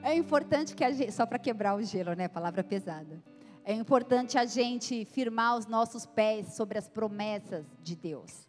[0.02, 2.28] É importante que a gente, só para quebrar o gelo, né?
[2.28, 3.22] Palavra pesada.
[3.70, 8.48] É importante a gente firmar os nossos pés sobre as promessas de Deus.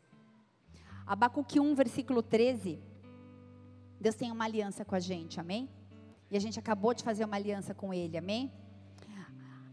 [1.05, 2.81] Abacuque 1, versículo 13.
[4.01, 5.69] Deus tem uma aliança com a gente, amém?
[6.31, 8.53] E a gente acabou de fazer uma aliança com Ele, amém?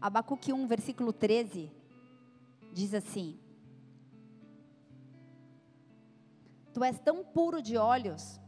[0.00, 1.70] Abacuque 1, versículo 13,
[2.72, 3.38] diz assim:
[6.74, 8.40] Tu és tão puro de olhos,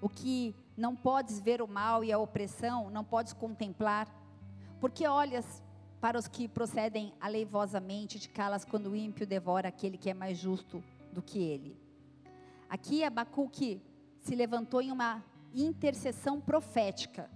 [0.00, 4.06] o que não podes ver o mal e a opressão, não podes contemplar,
[4.78, 5.63] porque olhas
[6.04, 10.36] para os que procedem aleivosamente, te calas quando o ímpio devora aquele que é mais
[10.36, 11.78] justo do que ele.
[12.68, 13.80] Aqui Abacuque
[14.20, 17.30] se levantou em uma intercessão profética.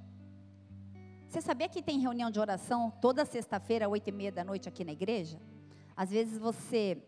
[1.26, 4.84] Você sabia que tem reunião de oração toda sexta-feira, oito e meia da noite aqui
[4.84, 5.40] na igreja?
[5.96, 7.02] Às vezes você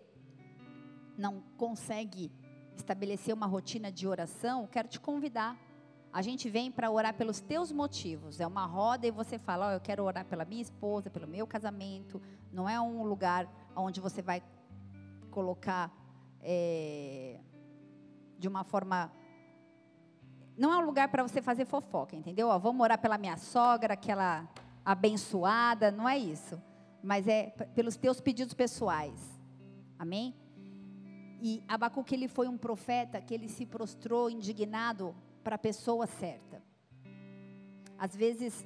[1.14, 2.32] não consegue
[2.74, 5.58] estabelecer uma rotina de oração, quero te convidar.
[6.12, 8.40] A gente vem para orar pelos teus motivos.
[8.40, 11.46] É uma roda e você fala: oh, eu quero orar pela minha esposa, pelo meu
[11.46, 12.20] casamento.
[12.52, 14.42] Não é um lugar onde você vai
[15.30, 15.92] colocar
[16.42, 17.38] é,
[18.38, 19.12] de uma forma
[20.60, 22.48] não é um lugar para você fazer fofoca, entendeu?
[22.48, 24.46] Ó, vamos orar pela minha sogra, aquela
[24.84, 26.60] abençoada, não é isso.
[27.02, 27.44] Mas é
[27.74, 29.40] pelos teus pedidos pessoais.
[29.98, 30.34] Amém?
[31.40, 36.62] E Abacuque ele foi um profeta que ele se prostrou indignado para a pessoa certa.
[37.98, 38.64] Às vezes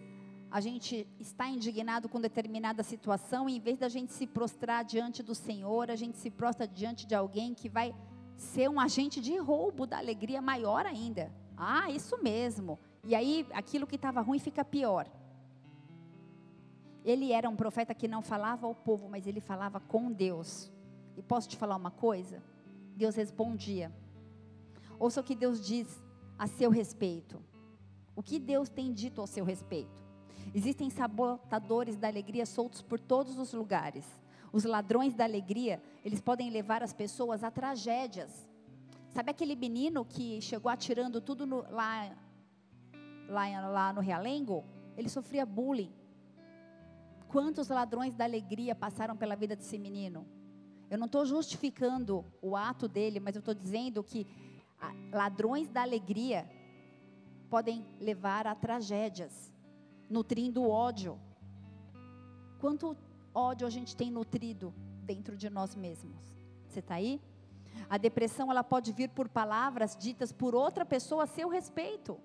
[0.50, 5.22] a gente está indignado com determinada situação e em vez da gente se prostrar diante
[5.22, 7.92] do Senhor, a gente se prostra diante de alguém que vai
[8.37, 11.32] ser um agente de roubo da alegria maior ainda.
[11.56, 12.78] Ah, isso mesmo.
[13.02, 15.10] E aí aquilo que estava ruim fica pior.
[17.04, 20.72] Ele era um profeta que não falava ao povo, mas ele falava com Deus.
[21.16, 22.42] E posso te falar uma coisa?
[22.96, 23.92] Deus respondia.
[24.98, 26.03] Ouça o que Deus diz
[26.38, 27.42] a seu respeito.
[28.16, 30.03] O que Deus tem dito ao seu respeito.
[30.55, 34.05] Existem sabotadores da alegria soltos por todos os lugares.
[34.53, 38.49] Os ladrões da alegria, eles podem levar as pessoas a tragédias.
[39.09, 42.16] Sabe aquele menino que chegou atirando tudo no, lá,
[43.29, 44.64] lá, lá no Realengo?
[44.97, 45.92] Ele sofria bullying.
[47.29, 50.25] Quantos ladrões da alegria passaram pela vida desse menino?
[50.88, 54.25] Eu não estou justificando o ato dele, mas eu estou dizendo que
[55.12, 56.49] ladrões da alegria
[57.49, 59.53] podem levar a tragédias,
[60.11, 61.18] nutrindo ódio.
[62.59, 62.97] Quanto
[63.35, 66.35] ódio a gente tem nutrido dentro de nós mesmos?
[66.68, 67.20] Você está aí?
[67.88, 72.18] A depressão ela pode vir por palavras ditas por outra pessoa a seu respeito.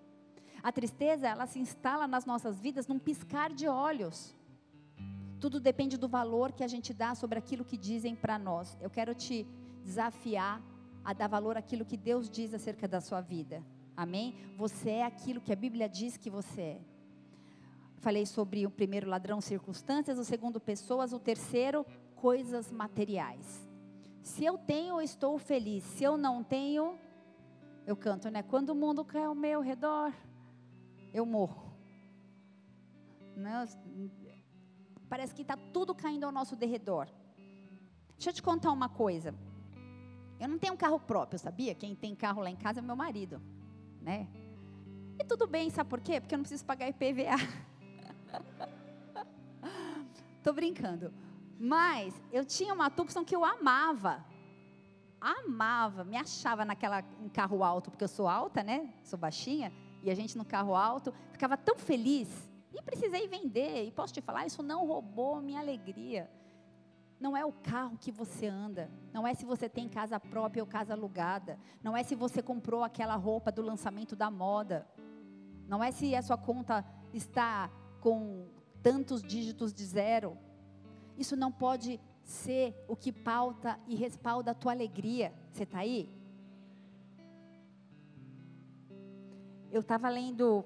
[0.62, 4.36] A tristeza ela se instala nas nossas vidas num piscar de olhos.
[5.39, 8.78] Tudo depende do valor que a gente dá sobre aquilo que dizem para nós.
[8.82, 9.48] Eu quero te
[9.84, 10.62] desafiar
[11.10, 13.63] a dar valor àquilo que Deus diz acerca da sua vida.
[13.98, 14.36] Amém?
[14.56, 16.82] Você é aquilo que a Bíblia diz que você é.
[17.98, 21.84] Falei sobre o primeiro ladrão, circunstâncias, o segundo, pessoas, o terceiro,
[22.15, 23.67] coisas materiais.
[24.22, 25.84] Se eu tenho, estou feliz.
[25.84, 26.95] Se eu não tenho,
[27.88, 28.43] eu canto, né?
[28.43, 30.13] Quando o mundo cai ao meu redor,
[31.12, 31.74] eu morro.
[33.36, 33.65] Não,
[35.10, 37.08] parece que está tudo caindo ao nosso derredor.
[38.12, 39.34] Deixa eu te contar uma coisa.
[40.39, 41.75] Eu não tenho um carro próprio, sabia?
[41.75, 43.41] Quem tem carro lá em casa é meu marido,
[44.02, 44.28] né?
[45.19, 46.21] E tudo bem, sabe por quê?
[46.21, 47.36] Porque eu não preciso pagar IPVA.
[50.41, 51.13] Tô brincando.
[51.60, 54.25] Mas eu tinha uma Tucson que eu amava.
[55.19, 58.93] Amava, me achava naquela em carro alto, porque eu sou alta, né?
[59.04, 62.49] Sou baixinha, e a gente no carro alto, ficava tão feliz.
[62.73, 66.30] E precisei vender, e posso te falar, isso não roubou minha alegria.
[67.19, 70.67] Não é o carro que você anda, não é se você tem casa própria ou
[70.67, 74.88] casa alugada, não é se você comprou aquela roupa do lançamento da moda,
[75.67, 78.47] não é se a sua conta está com
[78.82, 80.38] tantos dígitos de zero.
[81.17, 85.34] Isso não pode ser o que pauta e respalda a tua alegria.
[85.51, 86.10] Você está aí?
[89.71, 90.63] Eu estava lendo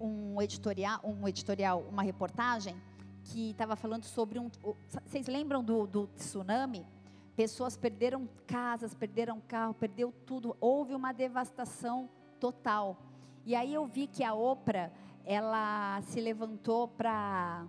[0.00, 2.80] um editorial, um editorial, uma reportagem
[3.24, 4.50] que estava falando sobre um.
[5.04, 6.86] Vocês lembram do, do tsunami?
[7.36, 10.56] Pessoas perderam casas, perderam carro, perdeu tudo.
[10.60, 12.98] Houve uma devastação total.
[13.44, 14.90] E aí eu vi que a Oprah,
[15.24, 17.66] ela se levantou para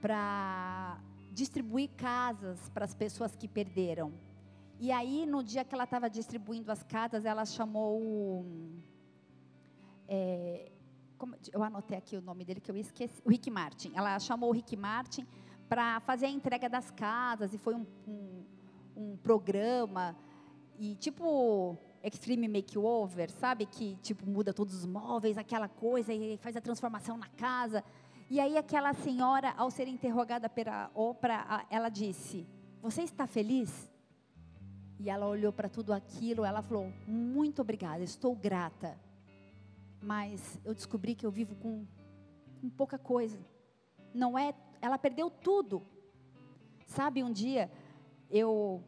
[0.00, 0.98] para
[1.32, 4.12] distribuir casas para as pessoas que perderam.
[4.78, 8.46] E aí, no dia que ela estava distribuindo as casas, ela chamou.
[10.08, 10.72] É,
[11.20, 13.20] como, eu anotei aqui o nome dele que eu esqueci.
[13.24, 13.92] O Rick Martin.
[13.94, 15.26] Ela chamou o Rick Martin
[15.68, 18.44] para fazer a entrega das casas, e foi um, um,
[18.96, 20.16] um programa,
[20.78, 23.66] e tipo Extreme Makeover, sabe?
[23.66, 27.84] Que tipo muda todos os móveis, aquela coisa, e faz a transformação na casa.
[28.30, 32.48] E aí aquela senhora, ao ser interrogada pela Oprah, ela disse:
[32.80, 33.92] Você está feliz?
[34.98, 38.98] E ela olhou para tudo aquilo, ela falou: Muito obrigada, estou grata.
[40.00, 41.86] Mas eu descobri que eu vivo com,
[42.60, 43.38] com pouca coisa.
[44.14, 45.82] Não é, ela perdeu tudo.
[46.86, 47.70] Sabe, um dia
[48.30, 48.82] eu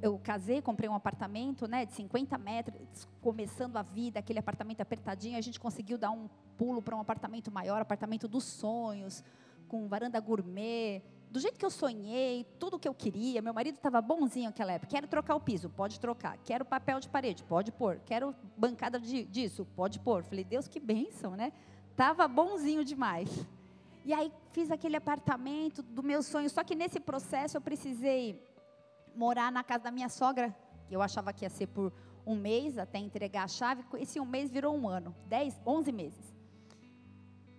[0.00, 5.36] eu casei, comprei um apartamento, né, de 50 metros, começando a vida, aquele apartamento apertadinho,
[5.36, 9.24] a gente conseguiu dar um pulo para um apartamento maior, apartamento dos sonhos,
[9.66, 11.02] com varanda gourmet,
[11.34, 13.42] do jeito que eu sonhei, tudo que eu queria.
[13.42, 14.92] Meu marido estava bonzinho naquela época.
[14.92, 16.38] Quero trocar o piso, pode trocar.
[16.44, 17.98] Quero papel de parede, pode pôr.
[18.06, 20.22] Quero bancada de, disso, pode pôr.
[20.22, 21.52] Falei, Deus, que bênção, né?
[21.96, 23.28] Tava bonzinho demais.
[24.04, 26.48] E aí fiz aquele apartamento do meu sonho.
[26.48, 28.40] Só que nesse processo eu precisei
[29.12, 30.54] morar na casa da minha sogra.
[30.88, 31.92] Eu achava que ia ser por
[32.24, 33.84] um mês até entregar a chave.
[33.94, 36.32] Esse um mês virou um ano, 10, 11 meses.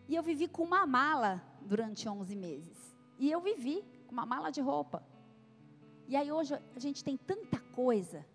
[0.08, 2.95] E eu vivi com uma mala durante 11 meses.
[3.18, 5.04] E eu vivi com uma mala de roupa.
[6.08, 8.26] E aí hoje a gente tem tanta coisa.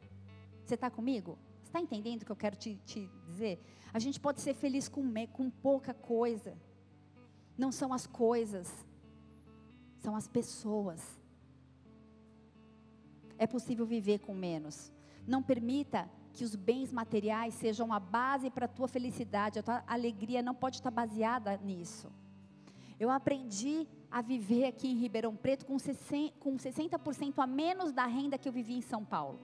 [0.64, 1.38] Você está comigo?
[1.62, 3.60] Está entendendo o que eu quero te, te, dizer?
[3.92, 5.02] A gente pode ser feliz com,
[5.32, 6.56] com pouca coisa.
[7.56, 8.68] Não são as coisas,
[9.98, 11.00] são as pessoas.
[13.38, 14.92] É possível viver com menos.
[15.26, 19.58] Não permita que os bens materiais sejam a base para a tua felicidade.
[19.58, 22.10] A tua alegria não pode estar baseada nisso.
[22.98, 28.48] Eu aprendi a viver aqui em Ribeirão Preto com 60% a menos da renda que
[28.48, 29.38] eu vivi em São Paulo.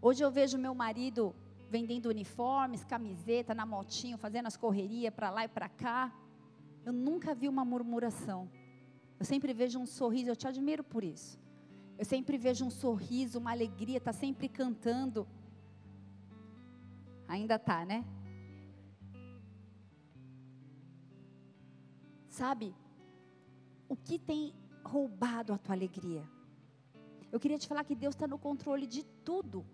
[0.00, 1.34] Hoje eu vejo meu marido
[1.70, 6.12] vendendo uniformes, camiseta, na motinho, fazendo as correrias para lá e para cá.
[6.84, 8.50] Eu nunca vi uma murmuração.
[9.18, 11.40] Eu sempre vejo um sorriso, eu te admiro por isso.
[11.96, 15.26] Eu sempre vejo um sorriso, uma alegria, está sempre cantando.
[17.28, 18.04] Ainda tá, né?
[22.32, 22.74] Sabe?
[23.86, 26.24] O que tem roubado a tua alegria?
[27.30, 29.66] Eu queria te falar que Deus está no controle de tudo.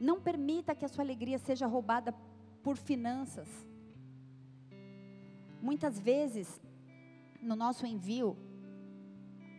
[0.00, 2.14] Não permita que a sua alegria seja roubada
[2.62, 3.48] por finanças.
[5.60, 6.60] Muitas vezes,
[7.42, 8.36] no nosso envio,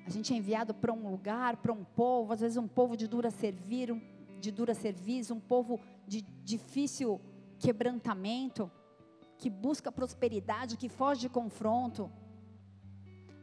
[0.06, 3.06] a gente é enviado para um lugar, para um povo, às vezes um povo de
[3.06, 3.94] dura servir,
[4.40, 5.78] de dura serviço, um povo
[6.08, 7.20] de difícil
[7.60, 8.72] quebrantamento
[9.40, 12.12] que busca prosperidade, que foge de confronto.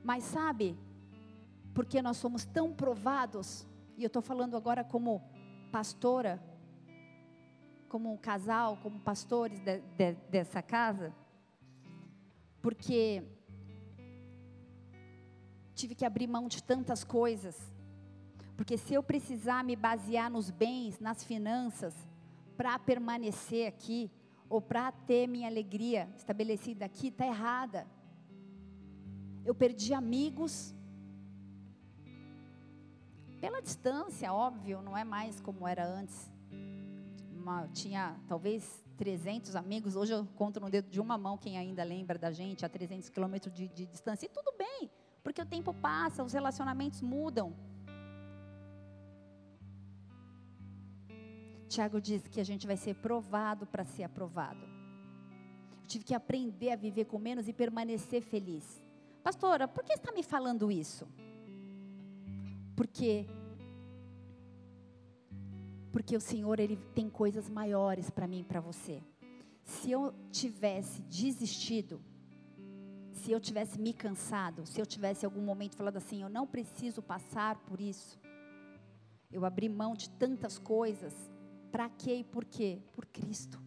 [0.04, 0.78] Mas sabe,
[1.74, 3.66] porque nós somos tão provados,
[3.96, 5.22] e eu estou falando agora como
[5.72, 6.40] pastora,
[7.88, 11.14] como um casal, como pastores de, de, dessa casa,
[12.60, 13.22] porque
[15.74, 17.56] tive que abrir mão de tantas coisas,
[18.54, 21.94] porque se eu precisar me basear nos bens, nas finanças,
[22.56, 24.10] para permanecer aqui,
[24.48, 27.86] ou para ter minha alegria estabelecida aqui, está errada.
[29.44, 30.74] Eu perdi amigos.
[33.40, 36.32] Pela distância, óbvio, não é mais como era antes.
[37.32, 41.84] Uma, tinha talvez 300 amigos, hoje eu conto no dedo de uma mão quem ainda
[41.84, 44.26] lembra da gente, a 300 quilômetros de, de distância.
[44.26, 44.90] E tudo bem,
[45.22, 47.54] porque o tempo passa, os relacionamentos mudam.
[51.68, 54.64] Tiago diz que a gente vai ser provado para ser aprovado.
[55.82, 58.82] Eu tive que aprender a viver com menos e permanecer feliz.
[59.22, 61.06] Pastora, por que está me falando isso?
[62.76, 63.26] Porque
[65.90, 69.02] porque o Senhor ele tem coisas maiores para mim e para você.
[69.64, 72.02] Se eu tivesse desistido,
[73.12, 77.00] se eu tivesse me cansado, se eu tivesse algum momento falado assim, eu não preciso
[77.02, 78.20] passar por isso.
[79.32, 81.14] Eu abri mão de tantas coisas
[81.66, 82.80] para quê e por quê?
[82.92, 83.60] Por Cristo.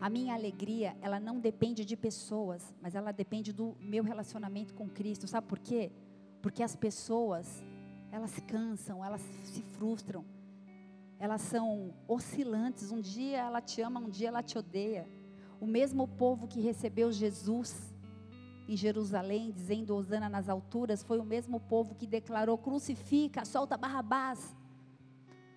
[0.00, 4.88] A minha alegria, ela não depende de pessoas, mas ela depende do meu relacionamento com
[4.88, 5.26] Cristo.
[5.26, 5.92] Sabe por quê?
[6.40, 7.62] Porque as pessoas,
[8.10, 10.24] elas se cansam, elas se frustram.
[11.18, 12.90] Elas são oscilantes.
[12.90, 15.06] Um dia ela te ama, um dia ela te odeia.
[15.60, 17.94] O mesmo povo que recebeu Jesus
[18.66, 24.56] em Jerusalém, dizendo Osana nas alturas, foi o mesmo povo que declarou: crucifica, solta Barrabás.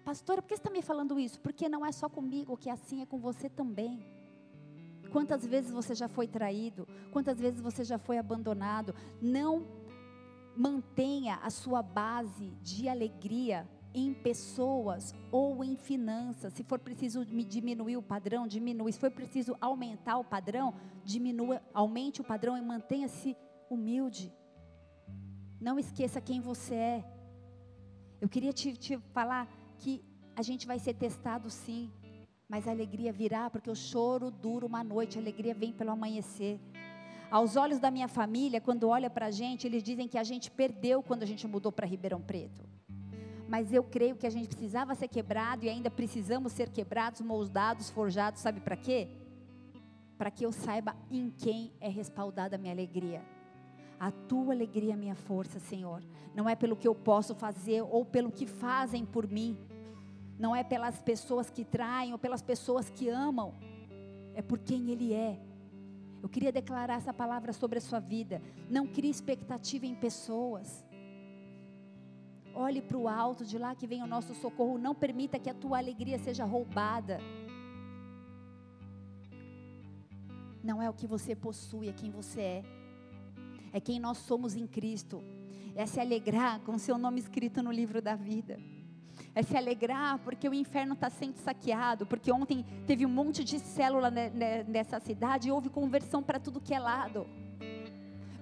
[0.04, 1.40] Pastora, por que você está me falando isso?
[1.40, 4.04] Porque não é só comigo que é assim, é com você também.
[5.12, 6.88] Quantas vezes você já foi traído?
[7.12, 8.94] Quantas vezes você já foi abandonado?
[9.22, 9.66] Não
[10.56, 16.54] mantenha a sua base de alegria em pessoas ou em finanças.
[16.54, 18.92] Se for preciso diminuir o padrão, diminui.
[18.92, 20.74] Se for preciso aumentar o padrão,
[21.06, 23.38] diminua, aumente o padrão e mantenha-se
[23.70, 24.34] humilde.
[25.62, 27.06] Não esqueça quem você é.
[28.20, 29.48] Eu queria te, te falar
[29.84, 30.02] que
[30.34, 31.92] a gente vai ser testado sim,
[32.48, 36.58] mas a alegria virá, porque o choro dura uma noite, a alegria vem pelo amanhecer.
[37.30, 40.50] Aos olhos da minha família, quando olha para a gente, eles dizem que a gente
[40.50, 42.64] perdeu quando a gente mudou para Ribeirão Preto.
[43.50, 47.90] Mas eu creio que a gente precisava ser quebrado e ainda precisamos ser quebrados, moldados,
[47.90, 49.10] forjados, sabe para quê?
[50.18, 53.22] Para que eu saiba em quem é respaldada a minha alegria.
[54.00, 56.02] A tua alegria é minha força, Senhor.
[56.36, 59.58] Não é pelo que eu posso fazer ou pelo que fazem por mim.
[60.38, 63.54] Não é pelas pessoas que traem ou pelas pessoas que amam.
[64.34, 65.40] É por quem Ele é.
[66.22, 68.42] Eu queria declarar essa palavra sobre a sua vida.
[68.70, 70.84] Não crie expectativa em pessoas.
[72.56, 74.78] Olhe para o alto, de lá que vem o nosso socorro.
[74.78, 77.20] Não permita que a tua alegria seja roubada.
[80.64, 82.64] Não é o que você possui, é quem você é.
[83.74, 85.22] É quem nós somos em Cristo.
[85.76, 88.60] É se alegrar com o seu nome escrito no livro da vida
[89.36, 93.60] é se alegrar porque o inferno está sendo saqueado, porque ontem teve um monte de
[93.60, 97.28] célula nessa cidade e houve conversão para tudo que é lado.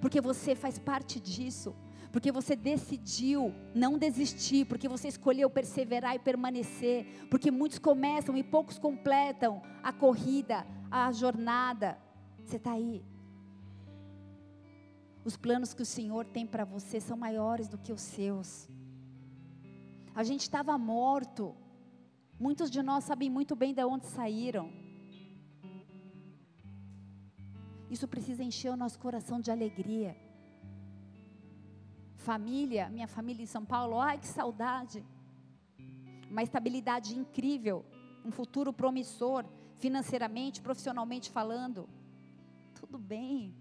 [0.02, 1.76] Porque você faz parte disso,
[2.12, 8.44] porque você decidiu não desistir, porque você escolheu perseverar e permanecer, porque muitos começam e
[8.44, 11.98] poucos completam a corrida, a jornada.
[12.44, 13.02] Você está aí.
[15.24, 18.68] Os planos que o Senhor tem para você são maiores do que os seus.
[20.14, 21.56] A gente estava morto.
[22.40, 24.70] Muitos de nós sabem muito bem de onde saíram.
[27.90, 30.16] Isso precisa encher o nosso coração de alegria.
[32.16, 35.04] Família, minha família em São Paulo, ai que saudade.
[36.30, 37.86] Uma estabilidade incrível,
[38.26, 39.46] um futuro promissor,
[39.78, 41.90] financeiramente, profissionalmente falando.
[42.74, 43.56] Tudo bem.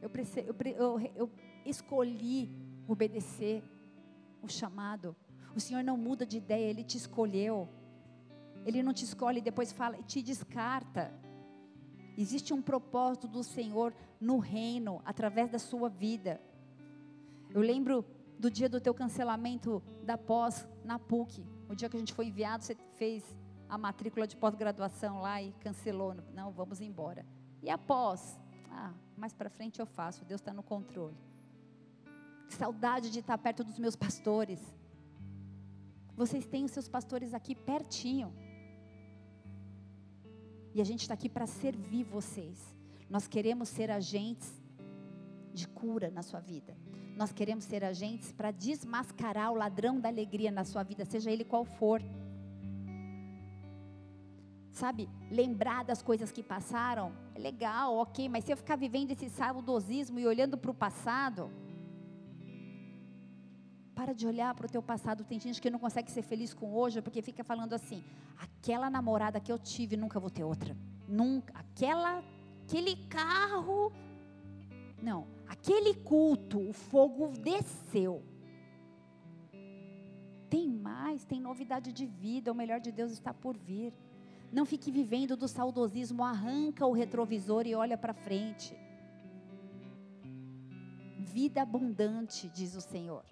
[0.00, 0.10] Eu,
[0.46, 1.30] eu, eu, eu
[1.64, 2.50] escolhi
[2.86, 3.62] obedecer
[4.42, 5.16] o chamado.
[5.54, 7.68] O Senhor não muda de ideia, Ele te escolheu.
[8.64, 11.12] Ele não te escolhe e depois fala e te descarta.
[12.16, 16.40] Existe um propósito do Senhor no reino, através da sua vida.
[17.50, 18.04] Eu lembro
[18.38, 21.46] do dia do teu cancelamento da pós na PUC.
[21.68, 23.24] O dia que a gente foi enviado, você fez
[23.68, 26.16] a matrícula de pós-graduação lá e cancelou.
[26.34, 27.24] Não, vamos embora.
[27.62, 28.40] E após?
[28.70, 31.16] Ah, mais para frente eu faço, Deus está no controle.
[32.48, 34.60] Que saudade de estar perto dos meus pastores.
[36.16, 38.32] Vocês têm os seus pastores aqui pertinho.
[40.74, 42.58] E a gente está aqui para servir vocês.
[43.08, 44.50] Nós queremos ser agentes
[45.52, 46.76] de cura na sua vida.
[47.16, 51.44] Nós queremos ser agentes para desmascarar o ladrão da alegria na sua vida, seja ele
[51.44, 52.00] qual for.
[54.70, 59.28] Sabe, lembrar das coisas que passaram é legal, ok, mas se eu ficar vivendo esse
[59.28, 61.50] saudosismo e olhando para o passado,
[63.98, 65.24] para de olhar para o teu passado.
[65.24, 68.00] Tem gente que não consegue ser feliz com hoje porque fica falando assim:
[68.38, 70.76] aquela namorada que eu tive, nunca vou ter outra.
[71.08, 71.52] Nunca.
[71.58, 72.22] Aquela,
[72.62, 73.92] aquele carro.
[75.02, 75.26] Não.
[75.48, 78.22] Aquele culto, o fogo desceu.
[80.48, 82.52] Tem mais, tem novidade de vida.
[82.52, 83.92] O melhor de Deus está por vir.
[84.52, 86.22] Não fique vivendo do saudosismo.
[86.22, 88.78] Arranca o retrovisor e olha para frente.
[91.18, 93.24] Vida abundante, diz o Senhor.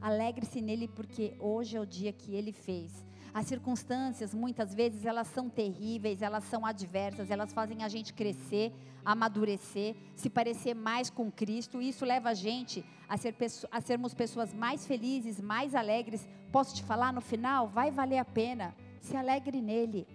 [0.00, 3.04] Alegre-se nele porque hoje é o dia que ele fez.
[3.32, 8.72] As circunstâncias, muitas vezes, elas são terríveis, elas são adversas, elas fazem a gente crescer,
[9.04, 11.80] amadurecer, se parecer mais com Cristo.
[11.80, 13.36] E isso leva a gente a, ser,
[13.70, 16.26] a sermos pessoas mais felizes, mais alegres.
[16.50, 17.68] Posso te falar no final?
[17.68, 18.74] Vai valer a pena.
[19.00, 20.06] Se alegre nele.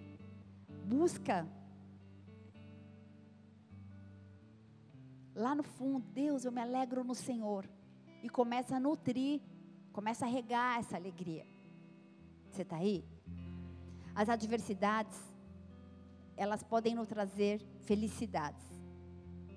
[0.84, 1.46] Busca.
[5.34, 7.66] Lá no fundo, Deus, eu me alegro no Senhor.
[8.22, 9.40] E começa a nutrir
[9.96, 11.46] Começa a regar essa alegria.
[12.50, 13.02] Você está aí?
[14.14, 15.18] As adversidades,
[16.36, 18.62] elas podem nos trazer felicidades.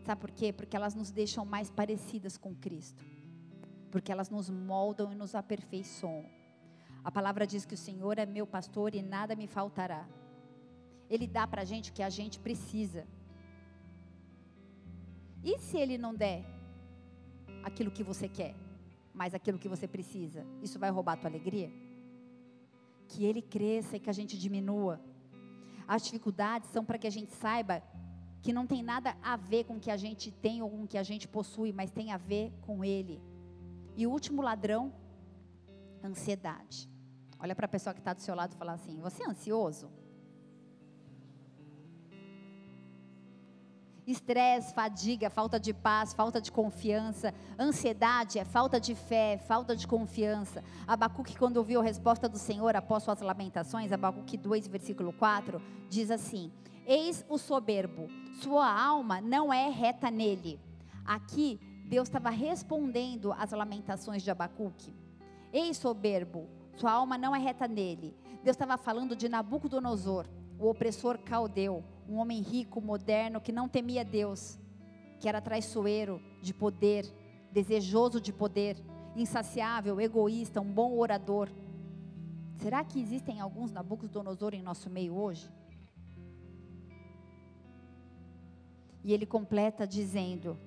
[0.05, 0.53] Sabe por quê?
[0.53, 3.03] Porque elas nos deixam mais parecidas com Cristo.
[3.91, 6.25] Porque elas nos moldam e nos aperfeiçoam.
[7.03, 10.07] A palavra diz que o Senhor é meu pastor e nada me faltará.
[11.09, 13.05] Ele dá para a gente o que a gente precisa.
[15.43, 16.45] E se Ele não der
[17.61, 18.68] aquilo que você quer?
[19.19, 21.69] Mais aquilo que você precisa, isso vai roubar a tua alegria?
[23.09, 25.01] Que ele cresça e que a gente diminua.
[25.85, 27.83] As dificuldades são para que a gente saiba
[28.41, 30.87] que não tem nada a ver com o que a gente tem ou com o
[30.87, 33.21] que a gente possui, mas tem a ver com ele.
[33.97, 34.93] E o último ladrão,
[36.01, 36.89] Ansiedade.
[37.37, 39.91] Olha para a pessoa que está do seu lado e fala assim: Você é ansioso?
[44.09, 47.31] Estresse, fadiga, falta de paz, falta de confiança.
[47.59, 50.63] Ansiedade é falta de fé, falta de confiança.
[50.87, 56.09] Abacuque, quando ouviu a resposta do Senhor após suas lamentações, Abacuque 2, versículo 4, diz
[56.09, 56.51] assim:
[56.87, 58.07] Eis o soberbo,
[58.41, 60.59] sua alma não é reta nele.
[61.05, 64.91] Aqui, Deus estava respondendo às lamentações de Abacuque.
[65.53, 68.17] Eis soberbo, sua alma não é reta nele.
[68.43, 70.25] Deus estava falando de Nabucodonosor,
[70.57, 74.59] o opressor caldeu, um homem rico, moderno, que não temia Deus,
[75.19, 77.05] que era traiçoeiro de poder,
[77.51, 78.75] desejoso de poder,
[79.15, 81.49] insaciável, egoísta, um bom orador.
[82.55, 85.49] Será que existem alguns Nabucodonosor em nosso meio hoje?
[89.03, 90.57] E ele completa dizendo: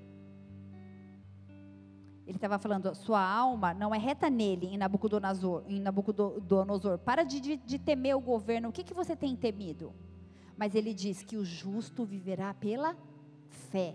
[2.25, 5.65] ele estava falando, sua alma não é reta nele, em Nabucodonosor.
[5.67, 6.99] Em Nabucodonosor.
[6.99, 8.69] Para de, de, de temer o governo.
[8.69, 9.93] O que, que você tem temido?
[10.57, 12.97] Mas ele diz que o justo viverá pela
[13.71, 13.95] fé.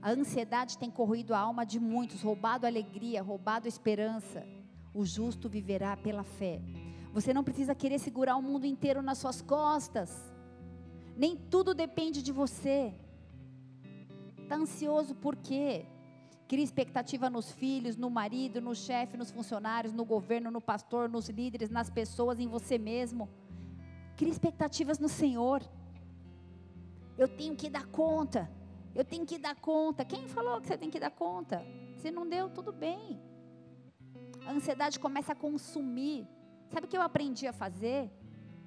[0.00, 4.46] A ansiedade tem corroído a alma de muitos, roubado a alegria, roubado a esperança.
[4.92, 6.60] O justo viverá pela fé.
[7.12, 10.32] Você não precisa querer segurar o mundo inteiro nas suas costas.
[11.16, 12.92] Nem tudo depende de você.
[14.38, 15.86] Está ansioso por quê?
[16.48, 21.28] Cria expectativa nos filhos, no marido, no chefe, nos funcionários, no governo, no pastor, nos
[21.28, 23.28] líderes, nas pessoas, em você mesmo.
[24.22, 25.60] Crie expectativas no Senhor.
[27.18, 28.48] Eu tenho que dar conta.
[28.94, 30.04] Eu tenho que dar conta.
[30.04, 31.60] Quem falou que você tem que dar conta?
[31.96, 33.20] Se não deu, tudo bem.
[34.46, 36.24] A ansiedade começa a consumir.
[36.68, 38.12] Sabe o que eu aprendi a fazer?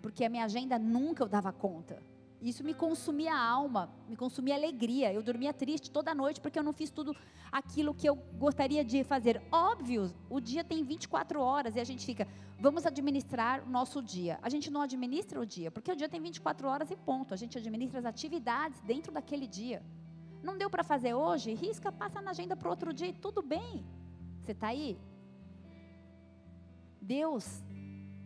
[0.01, 2.03] Porque a minha agenda nunca eu dava conta.
[2.41, 5.11] Isso me consumia a alma, me consumia a alegria.
[5.11, 7.15] Eu dormia triste toda noite porque eu não fiz tudo
[7.51, 9.41] aquilo que eu gostaria de fazer.
[9.51, 12.27] Óbvio, o dia tem 24 horas e a gente fica,
[12.59, 14.37] vamos administrar o nosso dia.
[14.41, 17.33] A gente não administra o dia, porque o dia tem 24 horas e ponto.
[17.33, 19.81] A gente administra as atividades dentro daquele dia.
[20.43, 21.53] Não deu para fazer hoje?
[21.53, 23.83] Risca, passa na agenda para outro dia e tudo bem.
[24.43, 24.97] Você está aí?
[27.01, 27.63] Deus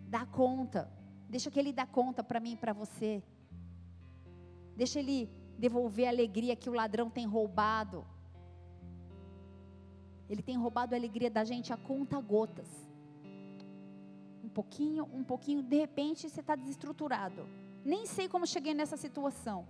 [0.10, 0.92] dá conta.
[1.30, 3.24] Deixa que Ele dá conta para mim e para você.
[4.82, 8.06] Deixa ele devolver a alegria que o ladrão tem roubado.
[10.30, 12.70] Ele tem roubado a alegria da gente a conta gotas.
[14.42, 17.46] Um pouquinho, um pouquinho, de repente você está desestruturado.
[17.84, 19.68] Nem sei como cheguei nessa situação.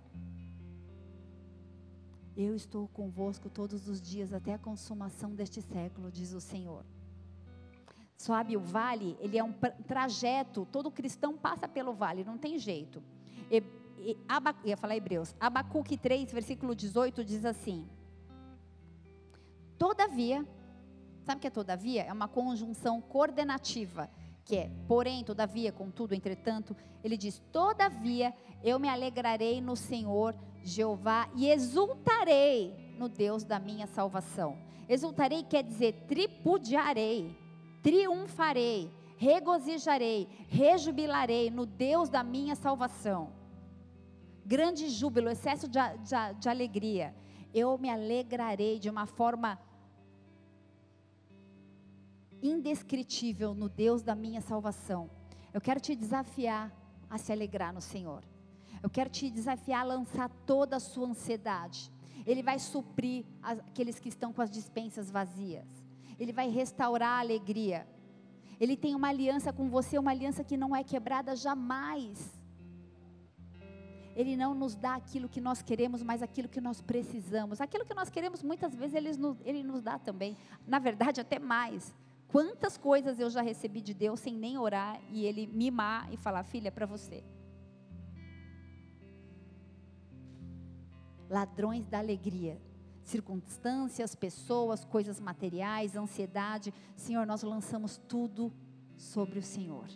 [2.36, 6.84] Eu estou convosco todos os dias até a consumação deste século, diz o Senhor.
[8.16, 9.52] Sabe, o vale, ele é um
[9.88, 13.02] trajeto, todo cristão passa pelo vale, não tem jeito.
[14.28, 17.86] Abac, ia falar Hebreus, Abacuque 3, versículo 18 diz assim:
[19.78, 20.46] Todavia,
[21.22, 22.02] sabe o que é todavia?
[22.04, 24.10] É uma conjunção coordenativa,
[24.44, 31.28] que é porém, todavia, contudo, entretanto, ele diz: Todavia eu me alegrarei no Senhor Jeová
[31.34, 34.58] e exultarei no Deus da minha salvação.
[34.88, 37.36] Exultarei quer dizer tripudiarei,
[37.82, 43.39] triunfarei, regozijarei, rejubilarei no Deus da minha salvação
[44.50, 47.14] grande júbilo, excesso de, de, de alegria.
[47.54, 49.56] Eu me alegrarei de uma forma
[52.42, 55.08] indescritível no Deus da minha salvação.
[55.54, 56.72] Eu quero te desafiar
[57.08, 58.24] a se alegrar no Senhor.
[58.82, 61.88] Eu quero te desafiar a lançar toda a sua ansiedade.
[62.26, 65.68] Ele vai suprir aqueles que estão com as dispensas vazias.
[66.18, 67.86] Ele vai restaurar a alegria.
[68.58, 72.39] Ele tem uma aliança com você, uma aliança que não é quebrada jamais.
[74.20, 77.60] Ele não nos dá aquilo que nós queremos, mas aquilo que nós precisamos.
[77.60, 80.36] Aquilo que nós queremos, muitas vezes, Ele nos, ele nos dá também.
[80.66, 81.94] Na verdade, até mais.
[82.28, 86.44] Quantas coisas eu já recebi de Deus sem nem orar e Ele mimar e falar,
[86.44, 87.24] filha, é para você.
[91.28, 92.60] Ladrões da alegria
[93.02, 96.72] circunstâncias, pessoas, coisas materiais, ansiedade.
[96.94, 98.52] Senhor, nós lançamos tudo
[98.96, 99.88] sobre o Senhor.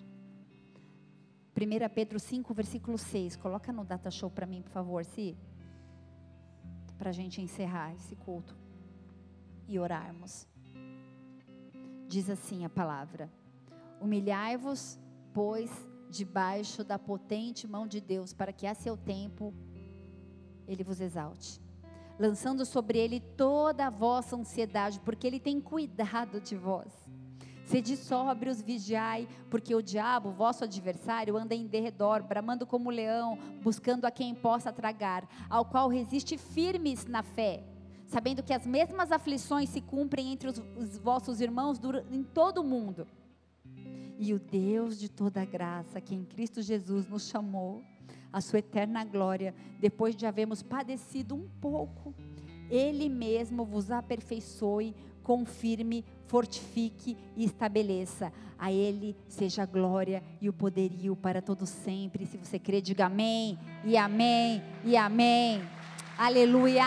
[1.56, 3.36] 1 Pedro 5, versículo 6.
[3.36, 5.36] Coloca no data show para mim, por favor, se
[6.98, 8.56] para a gente encerrar esse culto
[9.68, 10.48] e orarmos.
[12.08, 13.30] Diz assim a palavra:
[14.00, 14.98] Humilhai-vos,
[15.32, 15.70] pois,
[16.10, 19.54] debaixo da potente mão de Deus, para que a seu tempo
[20.66, 21.60] ele vos exalte,
[22.18, 26.92] lançando sobre ele toda a vossa ansiedade, porque ele tem cuidado de vós.
[27.64, 34.04] Sede sóbrios, vigiai, porque o diabo, vosso adversário, anda em derredor, bramando como leão, buscando
[34.04, 37.64] a quem possa tragar, ao qual resiste firmes na fé,
[38.06, 42.64] sabendo que as mesmas aflições se cumprem entre os, os vossos irmãos em todo o
[42.64, 43.06] mundo.
[44.18, 47.82] E o Deus de toda graça, que em Cristo Jesus nos chamou
[48.32, 52.14] a sua eterna glória, depois de havermos padecido um pouco,
[52.68, 58.32] Ele mesmo vos aperfeiçoe, confirme, fortifique e estabeleça.
[58.58, 62.26] A Ele seja a glória e o poderio para todos sempre.
[62.26, 65.62] Se você crê, diga amém, e amém, e amém.
[66.16, 66.84] Aleluia.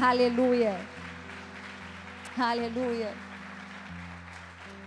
[0.00, 0.78] Aleluia.
[2.38, 3.12] Aleluia.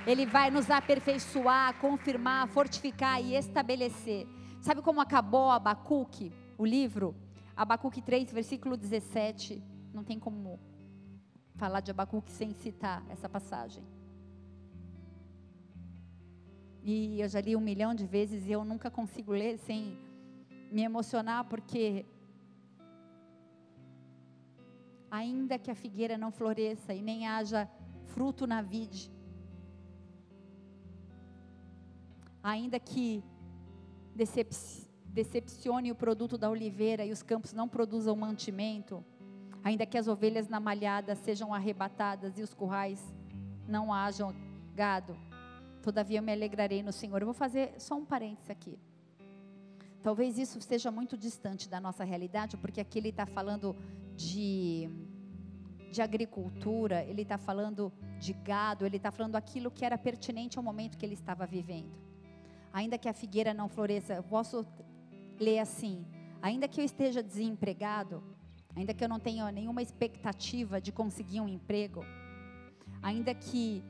[0.08, 4.28] Ele vai nos aperfeiçoar, confirmar, fortificar e estabelecer.
[4.62, 7.16] Sabe como acabou Abacuque, o livro?
[7.56, 9.64] Abacuque 3, versículo 17.
[9.94, 10.60] Não tem como
[11.56, 13.84] falar de Abacuque sem citar essa passagem.
[16.84, 19.98] E eu já li um milhão de vezes e eu nunca consigo ler sem
[20.72, 22.06] me emocionar, porque
[25.10, 27.70] ainda que a figueira não floresça e nem haja
[28.06, 29.12] fruto na vide,
[32.44, 33.24] ainda que
[34.14, 34.54] decep
[35.08, 39.04] decepcione o produto da oliveira e os campos não produzam mantimento,
[39.66, 43.04] ainda que as ovelhas na malhada sejam arrebatadas e os currais
[43.68, 44.32] não hajam
[44.76, 45.18] gado,
[45.82, 47.20] todavia eu me alegrarei no Senhor.
[47.20, 48.78] Eu vou fazer só um parênteses aqui.
[50.04, 53.76] Talvez isso esteja muito distante da nossa realidade, porque aqui ele está falando
[54.16, 54.88] de,
[55.92, 60.64] de agricultura, ele está falando de gado, ele está falando aquilo que era pertinente ao
[60.64, 61.92] momento que ele estava vivendo.
[62.72, 64.64] Ainda que a figueira não floresça, eu posso
[65.40, 66.06] ler assim:
[66.40, 68.24] ainda que eu esteja desempregado,
[68.76, 72.04] ainda que eu não tenha nenhuma expectativa de conseguir um emprego,
[73.02, 73.84] ainda que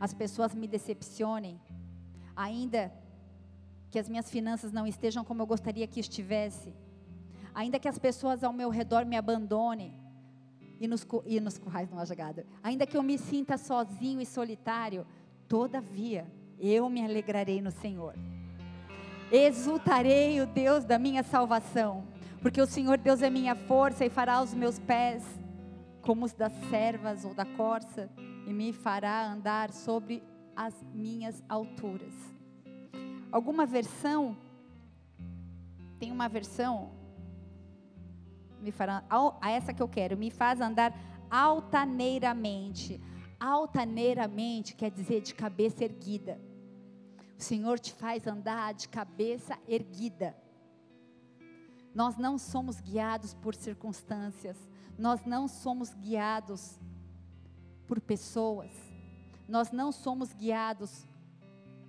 [0.00, 1.60] as pessoas me decepcionem,
[2.34, 2.92] ainda
[3.90, 6.72] que as minhas finanças não estejam como eu gostaria que estivesse,
[7.54, 9.92] ainda que as pessoas ao meu redor me abandonem
[10.80, 12.14] e nos, e nos currais não haja
[12.62, 15.06] ainda que eu me sinta sozinho e solitário,
[15.48, 16.26] todavia
[16.58, 18.14] eu me alegrarei no Senhor.
[19.30, 22.06] Exultarei o Deus da minha salvação,
[22.40, 25.24] porque o Senhor Deus é minha força e fará os meus pés
[26.02, 28.08] como os das servas ou da corça
[28.46, 30.22] e me fará andar sobre
[30.56, 32.14] as minhas alturas.
[33.30, 34.36] Alguma versão
[35.98, 36.98] tem uma versão
[38.60, 39.04] me fará,
[39.40, 40.92] a essa que eu quero, me faz andar
[41.30, 43.00] altaneiramente.
[43.38, 46.40] Altaneiramente quer dizer de cabeça erguida.
[47.38, 50.36] O Senhor te faz andar de cabeça erguida.
[51.98, 54.56] Nós não somos guiados por circunstâncias,
[54.96, 56.78] nós não somos guiados
[57.88, 58.70] por pessoas,
[59.48, 61.08] nós não somos guiados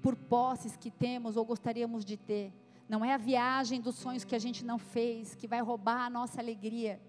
[0.01, 2.51] por posses que temos ou gostaríamos de ter.
[2.89, 6.09] Não é a viagem dos sonhos que a gente não fez que vai roubar a
[6.09, 6.99] nossa alegria.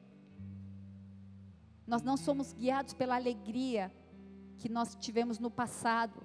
[1.87, 3.91] Nós não somos guiados pela alegria
[4.59, 6.23] que nós tivemos no passado.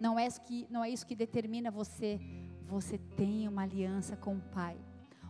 [0.00, 2.18] Não é, isso que, não é isso que determina você.
[2.66, 4.78] Você tem uma aliança com o Pai,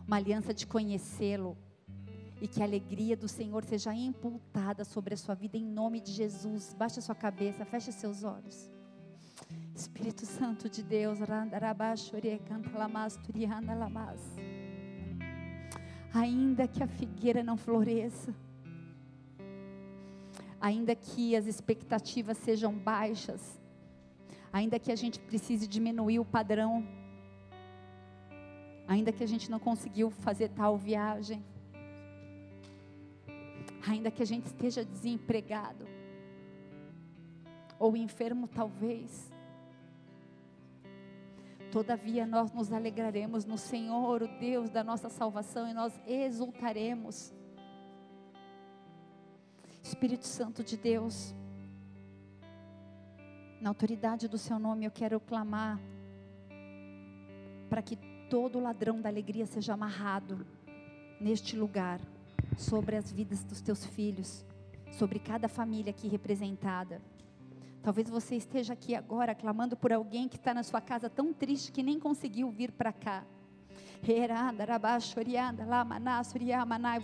[0.05, 1.57] uma aliança de conhecê-lo.
[2.41, 6.11] E que a alegria do Senhor seja imputada sobre a sua vida em nome de
[6.11, 6.73] Jesus.
[6.77, 8.69] Baixe a sua cabeça, feche seus olhos.
[9.73, 11.19] Espírito Santo de Deus,
[16.13, 18.35] ainda que a figueira não floresça,
[20.61, 23.59] ainda que as expectativas sejam baixas,
[24.51, 26.85] ainda que a gente precise diminuir o padrão,
[28.87, 31.43] ainda que a gente não conseguiu fazer tal viagem,
[33.87, 35.85] ainda que a gente esteja desempregado,
[37.79, 39.31] ou enfermo talvez,
[41.71, 47.33] todavia nós nos alegraremos no Senhor, o Deus da nossa salvação, e nós exultaremos.
[49.81, 51.35] Espírito Santo de Deus,
[53.59, 55.79] na autoridade do seu nome, eu quero clamar
[57.69, 57.97] para que
[58.33, 60.43] todo ladrão da alegria seja amarrado
[61.21, 62.01] neste lugar,
[62.57, 64.43] sobre as vidas dos teus filhos,
[64.91, 66.99] sobre cada família aqui representada.
[67.83, 71.71] Talvez você esteja aqui agora clamando por alguém que está na sua casa tão triste
[71.71, 73.23] que nem conseguiu vir para cá.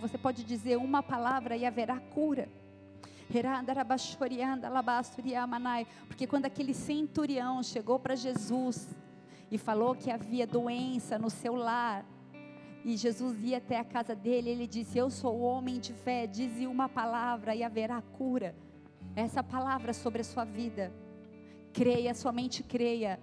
[0.00, 2.48] Você pode dizer uma palavra e haverá cura.
[6.08, 8.88] Porque quando aquele centurião chegou para Jesus
[9.50, 12.04] e falou que havia doença no seu lar,
[12.84, 16.66] e Jesus ia até a casa dele, ele disse: Eu sou homem de fé, dize
[16.66, 18.54] uma palavra e haverá cura.
[19.14, 20.92] Essa palavra sobre a sua vida.
[21.72, 23.20] Creia, somente creia.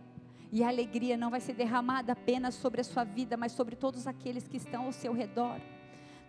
[0.51, 4.07] E a alegria não vai ser derramada apenas sobre a sua vida, mas sobre todos
[4.07, 5.59] aqueles que estão ao seu redor.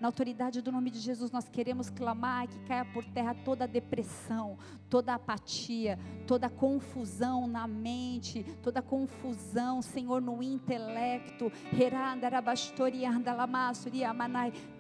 [0.01, 3.67] Na autoridade do nome de Jesus, nós queremos clamar que caia por terra toda a
[3.67, 4.57] depressão,
[4.89, 11.51] toda a apatia, toda a confusão na mente, toda a confusão, Senhor, no intelecto.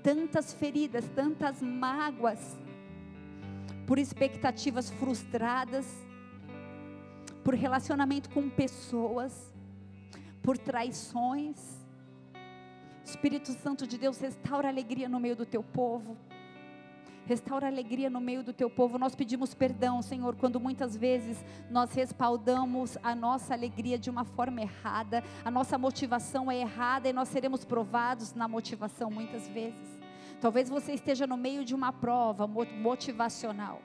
[0.05, 2.57] Tantas feridas, tantas mágoas,
[3.89, 5.87] por expectativas frustradas,
[7.43, 9.53] por relacionamento com pessoas,
[10.43, 11.78] por traições
[13.09, 16.15] Espírito Santo de Deus, restaura alegria no meio do teu povo.
[17.25, 18.99] Restaura alegria no meio do teu povo.
[18.99, 24.61] Nós pedimos perdão, Senhor, quando muitas vezes nós respaldamos a nossa alegria de uma forma
[24.61, 29.99] errada, a nossa motivação é errada e nós seremos provados na motivação muitas vezes.
[30.39, 33.81] Talvez você esteja no meio de uma prova motivacional.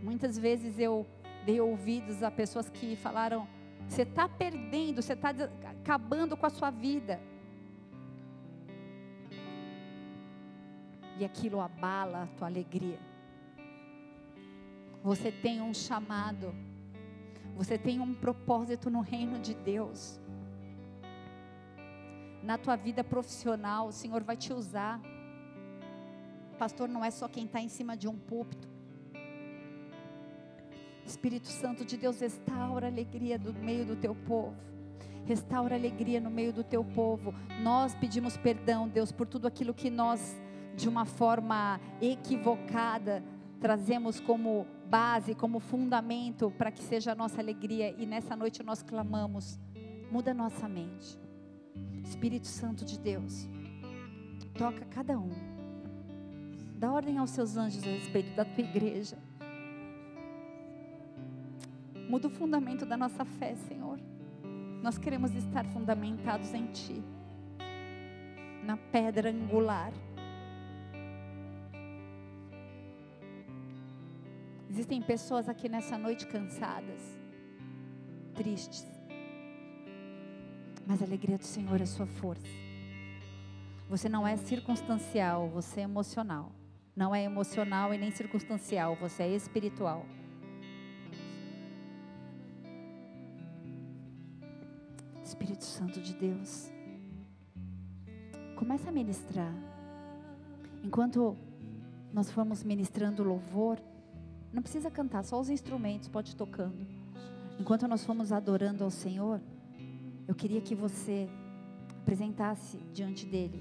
[0.00, 1.04] Muitas vezes eu
[1.44, 3.48] dei ouvidos a pessoas que falaram:
[3.88, 5.30] você está perdendo, você está
[5.80, 7.20] acabando com a sua vida.
[11.18, 12.98] E aquilo abala a tua alegria.
[15.02, 16.54] Você tem um chamado.
[17.56, 20.20] Você tem um propósito no reino de Deus.
[22.42, 25.00] Na tua vida profissional, o Senhor vai te usar.
[26.58, 28.75] Pastor não é só quem está em cima de um púlpito.
[31.06, 34.56] Espírito Santo de Deus, restaura a alegria do meio do teu povo.
[35.24, 37.32] Restaura a alegria no meio do teu povo.
[37.62, 40.36] Nós pedimos perdão, Deus, por tudo aquilo que nós,
[40.76, 43.22] de uma forma equivocada,
[43.60, 47.94] trazemos como base, como fundamento para que seja a nossa alegria.
[47.96, 49.58] E nessa noite nós clamamos:
[50.10, 51.18] muda nossa mente.
[52.04, 53.48] Espírito Santo de Deus,
[54.56, 55.30] toca cada um.
[56.78, 59.16] Dá ordem aos seus anjos a respeito da tua igreja.
[62.08, 63.98] Muda o fundamento da nossa fé, Senhor.
[64.82, 67.02] Nós queremos estar fundamentados em Ti,
[68.62, 69.92] na pedra angular.
[74.70, 77.18] Existem pessoas aqui nessa noite cansadas,
[78.34, 78.86] tristes,
[80.86, 82.46] mas a alegria do Senhor é sua força.
[83.88, 86.52] Você não é circunstancial, você é emocional.
[86.94, 90.06] Não é emocional e nem circunstancial, você é espiritual.
[95.26, 96.70] Espírito Santo de Deus,
[98.54, 99.52] começa a ministrar.
[100.84, 101.36] Enquanto
[102.12, 103.76] nós formos ministrando louvor,
[104.52, 106.86] não precisa cantar, só os instrumentos, pode ir tocando.
[107.58, 109.40] Enquanto nós fomos adorando ao Senhor,
[110.28, 111.28] eu queria que você
[112.02, 113.60] apresentasse diante dele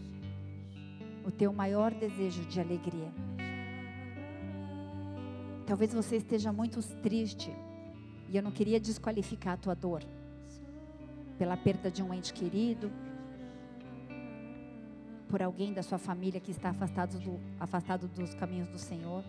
[1.26, 3.12] o teu maior desejo de alegria.
[5.66, 7.52] Talvez você esteja muito triste
[8.30, 10.04] e eu não queria desqualificar a tua dor
[11.38, 12.92] pela perda de um ente querido,
[15.28, 19.24] por alguém da sua família que está afastado, do, afastado dos caminhos do Senhor.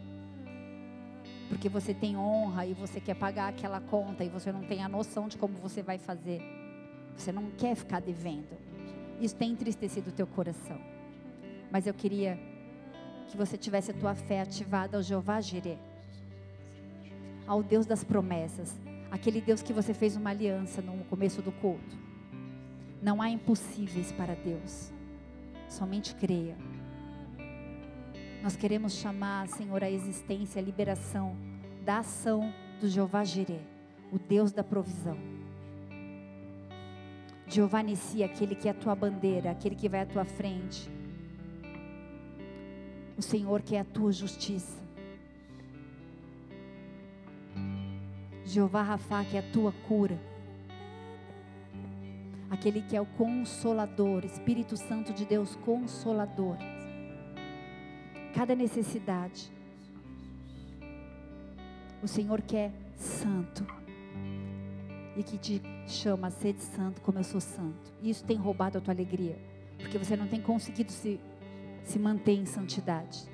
[1.49, 4.89] Porque você tem honra e você quer pagar aquela conta e você não tem a
[4.89, 6.41] noção de como você vai fazer.
[7.17, 8.57] Você não quer ficar devendo.
[9.21, 10.79] Isso tem entristecido o teu coração.
[11.71, 12.39] Mas eu queria
[13.29, 15.79] que você tivesse a tua fé ativada ao Jeová Jireh,
[17.47, 18.75] ao Deus das promessas,
[19.11, 21.97] aquele Deus que você fez uma aliança no começo do culto.
[23.03, 24.93] Não há impossíveis para Deus.
[25.69, 26.57] Somente creia.
[28.43, 31.37] Nós queremos chamar, Senhor, a existência, a liberação
[31.85, 33.63] da ação do Jeová Jireh,
[34.13, 35.17] o Deus da provisão.
[37.49, 40.91] Jeová Nissi, aquele que é a tua bandeira, aquele que vai à tua frente.
[43.17, 44.86] O Senhor que é a tua justiça.
[48.47, 50.19] Jeová Rafa, que é a tua cura.
[52.49, 56.57] Aquele que é o consolador, Espírito Santo de Deus, consolador.
[58.33, 59.51] Cada necessidade.
[62.01, 63.67] O Senhor quer santo.
[65.17, 67.93] E que te chama a ser de santo como eu sou santo.
[68.01, 69.37] E isso tem roubado a tua alegria.
[69.79, 71.19] Porque você não tem conseguido se,
[71.83, 73.27] se manter em santidade.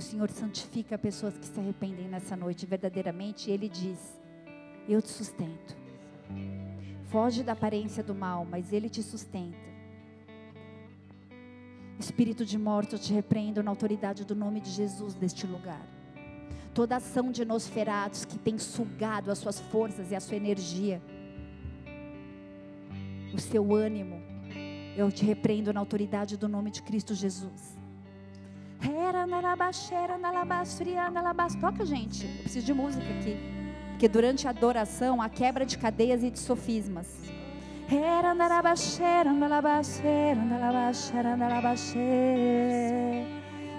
[0.00, 3.50] O Senhor santifica pessoas que se arrependem nessa noite verdadeiramente.
[3.50, 4.18] E Ele diz:
[4.88, 5.76] Eu te sustento.
[7.10, 9.58] Foge da aparência do mal, mas Ele te sustenta.
[11.98, 15.86] Espírito de morte, eu te repreendo na autoridade do nome de Jesus deste lugar.
[16.72, 21.02] Toda ação de nosferatos que tem sugado as suas forças e a sua energia,
[23.34, 24.18] o seu ânimo,
[24.96, 27.79] eu te repreendo na autoridade do nome de Cristo Jesus.
[31.56, 32.24] Toca, gente.
[32.24, 33.36] Eu preciso de música aqui.
[33.90, 37.06] Porque durante a adoração há quebra de cadeias e de sofismas.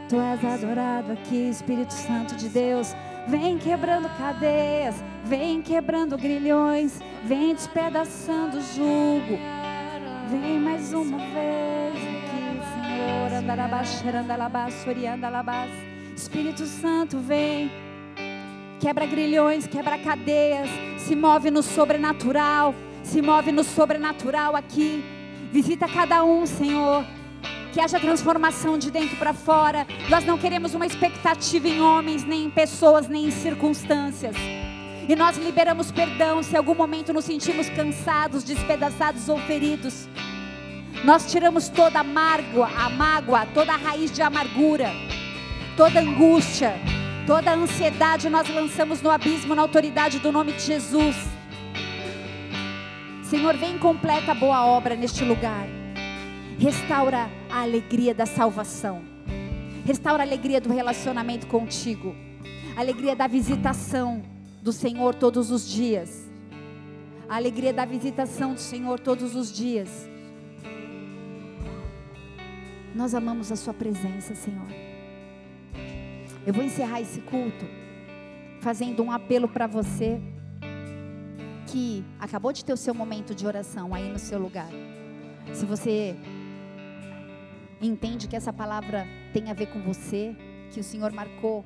[0.10, 2.94] Tu és adorado aqui, Espírito Santo de Deus.
[3.28, 9.40] Vem quebrando cadeias, vem quebrando grilhões, vem despedaçando o jugo.
[10.30, 11.81] Vem mais uma vez.
[16.16, 17.72] Espírito Santo, vem.
[18.80, 22.74] Quebra grilhões, quebra cadeias, se move no sobrenatural,
[23.04, 25.04] se move no sobrenatural aqui.
[25.52, 27.06] Visita cada um, Senhor
[27.72, 29.88] que haja transformação de dentro para fora.
[30.10, 34.36] Nós não queremos uma expectativa em homens, nem em pessoas, nem em circunstâncias.
[35.08, 40.08] E nós liberamos perdão se em algum momento nos sentimos cansados, despedaçados ou feridos.
[41.04, 44.91] Nós tiramos toda a mágoa, a mágoa, toda a raiz de amargura,
[45.76, 46.76] toda angústia,
[47.26, 51.16] toda ansiedade nós lançamos no abismo na autoridade do nome de Jesus.
[53.24, 55.66] Senhor, vem completa a boa obra neste lugar.
[56.60, 59.02] Restaura a alegria da salvação.
[59.84, 62.16] Restaura a alegria do relacionamento contigo.
[62.78, 64.22] A alegria da visitação
[64.62, 66.30] do Senhor todos os dias.
[67.28, 70.11] A alegria da visitação do Senhor todos os dias.
[72.94, 74.68] Nós amamos a Sua presença, Senhor.
[76.46, 77.66] Eu vou encerrar esse culto
[78.60, 80.20] fazendo um apelo para você
[81.68, 84.70] que acabou de ter o seu momento de oração aí no seu lugar.
[85.54, 86.16] Se você
[87.82, 90.36] entende que essa palavra tem a ver com você,
[90.72, 91.66] que o Senhor marcou.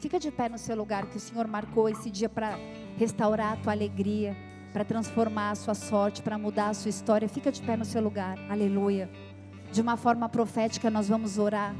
[0.00, 2.58] Fica de pé no seu lugar, que o Senhor marcou esse dia para
[2.96, 4.36] restaurar a tua alegria,
[4.72, 7.28] para transformar a sua sorte, para mudar a sua história.
[7.28, 9.10] Fica de pé no seu lugar, aleluia.
[9.72, 11.74] De uma forma profética, nós vamos orar.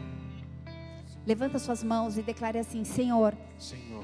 [1.26, 3.99] Levanta suas mãos e declare assim: Senhor, Senhor,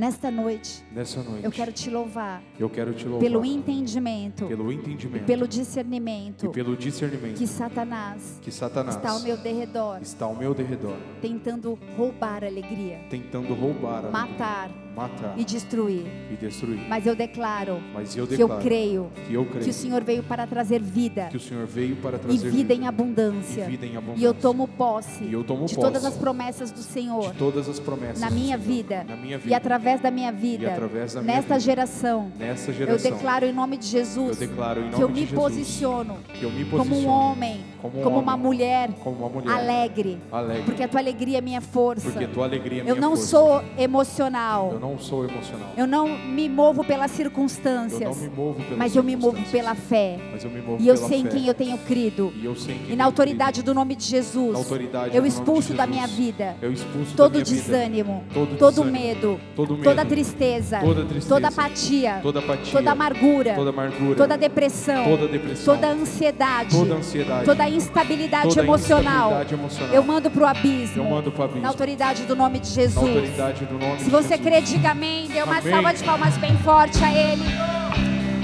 [0.00, 4.72] nesta noite, nessa noite eu quero te louvar eu quero te louvar pelo entendimento, pelo
[4.72, 10.24] entendimento pelo discernimento e pelo discernimento que Satanás que Satanás está ao meu derredor, está
[10.24, 16.06] ao meu derredor, tentando roubar a alegria, tentando roubar, a matar matar e destruir.
[16.30, 16.86] e destruir.
[16.88, 20.04] Mas eu declaro Mas eu que eu declaro creio que eu creio que o Senhor
[20.04, 23.64] veio para trazer vida que o Senhor veio para e trazer vida em abundância.
[23.64, 24.20] e vida em abundância.
[24.20, 27.38] E eu tomo posse E eu tomo de posse todas as promessas do Senhor de
[27.38, 29.50] todas as promessas na minha Senhor, vida na minha e vida
[29.90, 30.68] através da minha vida.
[30.68, 31.60] através da minha Nesta vida.
[31.60, 33.10] geração, nessa eu geração.
[33.10, 36.50] declaro em nome de Jesus eu nome que eu de me Jesus posiciono que eu
[36.50, 40.62] me como um posiciono homem, como um como uma mulher como uma mulher alegre, alegre,
[40.64, 42.10] porque a tua alegria é minha força.
[42.10, 43.26] porque tua alegria é Eu minha não força.
[43.26, 44.70] sou emocional.
[44.72, 45.68] eu não sou emocional.
[45.76, 49.42] Eu não me movo pelas Eu circunstâncias, não me movo pelas mas eu me movo
[49.50, 50.18] pela fé.
[50.32, 52.32] mas eu me movo E eu sei em quem eu tenho crido.
[52.36, 55.26] E eu sei em E na eu autoridade do nome de Jesus, Na autoridade eu
[55.26, 59.40] expulso da minha vida Eu expulso todo da minha vida desânimo, todo, todo desânimo, medo,
[59.56, 64.36] todo medo, toda tristeza, toda tristeza, toda apatia, toda apatia, toda amargura, toda amargura, toda
[64.38, 69.30] depressão, toda depressão, toda ansiedade, toda ansiedade, toda instabilidade toda emocional.
[69.30, 69.94] instabilidade emocional.
[69.94, 71.16] Eu mando para o abismo.
[71.16, 71.60] Abismo.
[71.60, 73.00] Na autoridade do nome de Jesus.
[73.00, 74.40] do nome Se de você Jesus.
[74.40, 75.28] crê, diga amém.
[75.28, 75.72] Dê uma Amém.
[75.72, 77.44] salva de palmas bem forte a Ele.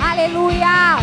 [0.01, 0.97] Aleluia.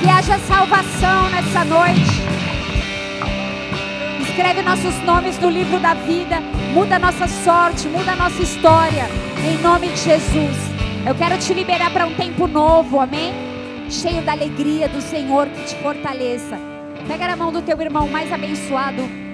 [0.00, 2.35] Que haja salvação nessa noite.
[4.36, 6.42] Escreve nossos nomes no livro da vida.
[6.74, 9.04] Muda nossa sorte, muda nossa história.
[9.42, 10.58] Em nome de Jesus.
[11.06, 13.32] Eu quero te liberar para um tempo novo, amém?
[13.88, 16.58] Cheio da alegria do Senhor que te fortaleça.
[17.08, 19.25] Pega na mão do teu irmão mais abençoado.